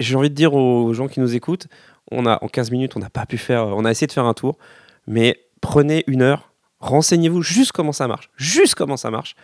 j'ai 0.00 0.16
envie 0.16 0.30
de 0.30 0.34
dire 0.34 0.54
aux 0.54 0.92
gens 0.92 1.08
qui 1.08 1.20
nous 1.20 1.34
écoutent, 1.34 1.68
on 2.10 2.26
a 2.26 2.42
en 2.42 2.48
15 2.48 2.70
minutes, 2.70 2.96
on 2.96 3.00
n'a 3.00 3.10
pas 3.10 3.26
pu 3.26 3.38
faire, 3.38 3.66
on 3.66 3.84
a 3.84 3.90
essayé 3.90 4.06
de 4.06 4.12
faire 4.12 4.24
un 4.24 4.34
tour, 4.34 4.58
mais 5.06 5.38
prenez 5.60 6.04
une 6.06 6.22
heure, 6.22 6.52
renseignez-vous 6.80 7.42
juste 7.42 7.72
comment 7.72 7.92
ça 7.92 8.08
marche, 8.08 8.30
juste 8.36 8.74
comment 8.74 8.96
ça 8.96 9.10
marche. 9.10 9.34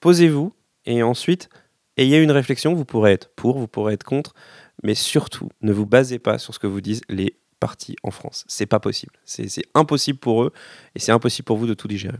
Posez-vous 0.00 0.52
et 0.86 1.02
ensuite 1.02 1.48
ayez 1.96 2.18
une 2.18 2.30
réflexion. 2.30 2.74
Vous 2.74 2.84
pourrez 2.84 3.12
être 3.12 3.30
pour, 3.34 3.58
vous 3.58 3.68
pourrez 3.68 3.94
être 3.94 4.04
contre, 4.04 4.34
mais 4.82 4.94
surtout 4.94 5.48
ne 5.62 5.72
vous 5.72 5.86
basez 5.86 6.18
pas 6.18 6.38
sur 6.38 6.54
ce 6.54 6.58
que 6.58 6.66
vous 6.66 6.80
disent 6.80 7.02
les 7.08 7.36
partis 7.60 7.96
en 8.02 8.10
France. 8.10 8.44
C'est 8.48 8.66
pas 8.66 8.80
possible. 8.80 9.14
C'est 9.24 9.64
impossible 9.74 10.18
pour 10.18 10.42
eux 10.42 10.52
et 10.94 10.98
c'est 10.98 11.12
impossible 11.12 11.46
pour 11.46 11.56
vous 11.56 11.66
de 11.66 11.74
tout 11.74 11.88
digérer. 11.88 12.18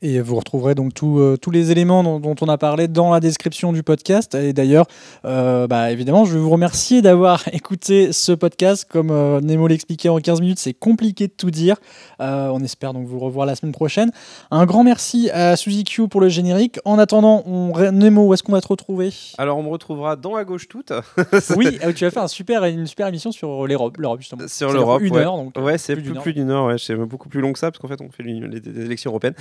Et 0.00 0.20
vous 0.20 0.36
retrouverez 0.36 0.76
donc 0.76 0.94
tout, 0.94 1.18
euh, 1.18 1.36
tous 1.36 1.50
les 1.50 1.72
éléments 1.72 2.04
dont, 2.04 2.20
dont 2.20 2.36
on 2.40 2.48
a 2.48 2.56
parlé 2.56 2.86
dans 2.86 3.10
la 3.10 3.18
description 3.18 3.72
du 3.72 3.82
podcast. 3.82 4.36
Et 4.36 4.52
d'ailleurs, 4.52 4.86
euh, 5.24 5.66
bah, 5.66 5.90
évidemment, 5.90 6.24
je 6.24 6.34
veux 6.34 6.38
vous 6.38 6.50
remercier 6.50 7.02
d'avoir 7.02 7.42
écouté 7.52 8.12
ce 8.12 8.30
podcast. 8.30 8.86
Comme 8.88 9.10
euh, 9.10 9.40
Nemo 9.40 9.66
l'expliquait 9.66 10.08
en 10.08 10.18
15 10.18 10.40
minutes, 10.40 10.60
c'est 10.60 10.72
compliqué 10.72 11.26
de 11.26 11.32
tout 11.32 11.50
dire. 11.50 11.78
On 12.20 12.62
espère 12.62 12.92
donc 12.92 13.06
vous 13.06 13.18
revoir 13.18 13.44
la 13.46 13.56
semaine 13.56 13.72
prochaine. 13.72 14.12
Un 14.52 14.66
grand 14.66 14.84
merci 14.84 15.30
à 15.30 15.56
Suzy 15.56 15.82
Q 15.82 16.06
pour 16.06 16.20
le 16.20 16.28
générique. 16.28 16.78
En 16.84 16.98
attendant, 16.98 17.42
on... 17.46 17.72
Nemo, 17.90 18.26
où 18.26 18.34
est-ce 18.34 18.44
qu'on 18.44 18.52
va 18.52 18.60
te 18.60 18.68
retrouver? 18.68 19.12
Alors 19.36 19.58
on 19.58 19.62
me 19.62 19.68
retrouvera 19.68 20.14
dans 20.14 20.36
la 20.36 20.44
gauche 20.44 20.68
toute. 20.68 20.92
Oui, 21.56 21.78
euh, 21.84 21.92
tu 21.96 22.04
as 22.04 22.10
fait 22.10 22.20
un 22.20 22.28
super, 22.28 22.64
une 22.64 22.86
super 22.86 23.06
émission 23.08 23.32
sur 23.32 23.66
l'Europe, 23.66 23.96
justement. 24.18 24.46
Sur 24.46 24.72
l'Europe, 24.72 25.02
Une 25.02 25.14
ouais. 25.14 25.22
heure, 25.22 25.36
donc. 25.36 25.56
Ouais, 25.56 25.78
c'est 25.78 25.96
plus 25.96 26.12
plus, 26.14 26.32
d'une 26.34 26.50
heure, 26.50 26.66
ouais, 26.66 26.76
c'est 26.78 26.94
beaucoup 26.94 27.28
plus 27.28 27.40
long 27.40 27.52
que 27.52 27.58
ça, 27.58 27.70
parce 27.70 27.78
qu'en 27.78 27.88
fait, 27.88 28.00
on 28.00 28.10
fait 28.10 28.22
les 28.22 28.84
élections 28.84 29.10
européennes 29.10 29.34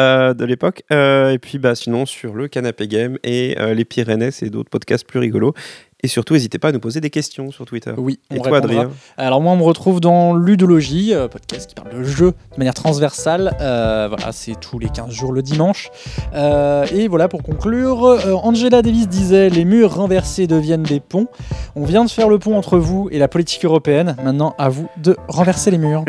euh, 0.00 0.34
de 0.34 0.44
l'époque. 0.44 0.82
Euh, 0.92 1.30
et 1.30 1.38
puis, 1.38 1.58
bah, 1.58 1.74
sinon, 1.74 2.06
sur 2.06 2.34
le 2.34 2.48
Canapé 2.48 2.88
Game 2.88 3.18
et 3.22 3.56
euh, 3.58 3.74
les 3.74 3.84
Pyrénées, 3.84 4.30
c'est 4.30 4.50
d'autres 4.50 4.70
podcasts 4.70 5.06
plus 5.06 5.18
rigolos. 5.18 5.54
Et 6.02 6.08
surtout, 6.08 6.32
n'hésitez 6.32 6.58
pas 6.58 6.68
à 6.68 6.72
nous 6.72 6.80
poser 6.80 7.00
des 7.00 7.10
questions 7.10 7.50
sur 7.50 7.66
Twitter. 7.66 7.92
Oui, 7.98 8.20
on 8.30 8.36
Et 8.36 8.40
toi. 8.40 8.56
Adrien 8.56 8.90
Alors 9.18 9.42
moi, 9.42 9.52
on 9.52 9.56
me 9.56 9.62
retrouve 9.62 10.00
dans 10.00 10.34
Ludologie, 10.34 11.12
podcast 11.30 11.68
qui 11.68 11.74
parle 11.74 11.90
de 11.94 12.02
jeux 12.02 12.30
de 12.52 12.58
manière 12.58 12.72
transversale. 12.72 13.54
Euh, 13.60 14.08
voilà, 14.08 14.32
c'est 14.32 14.58
tous 14.58 14.78
les 14.78 14.88
15 14.88 15.10
jours 15.10 15.32
le 15.32 15.42
dimanche. 15.42 15.90
Euh, 16.34 16.86
et 16.92 17.06
voilà, 17.06 17.28
pour 17.28 17.42
conclure, 17.42 18.04
euh, 18.06 18.32
Angela 18.32 18.80
Davis 18.80 19.08
disait 19.08 19.48
«Les 19.50 19.66
murs 19.66 19.94
renversés 19.94 20.46
deviennent 20.46 20.84
des 20.84 21.00
ponts». 21.00 21.28
On 21.76 21.84
vient 21.84 22.06
de 22.06 22.10
faire 22.10 22.30
le 22.30 22.38
pont 22.38 22.56
entre 22.56 22.78
vous 22.78 23.10
et 23.12 23.18
la 23.18 23.28
politique 23.28 23.66
européenne. 23.66 24.16
Maintenant, 24.24 24.54
à 24.56 24.70
vous 24.70 24.88
de 24.96 25.16
renverser 25.28 25.70
les 25.70 25.78
murs. 25.78 26.04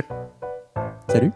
Salut 1.10 1.32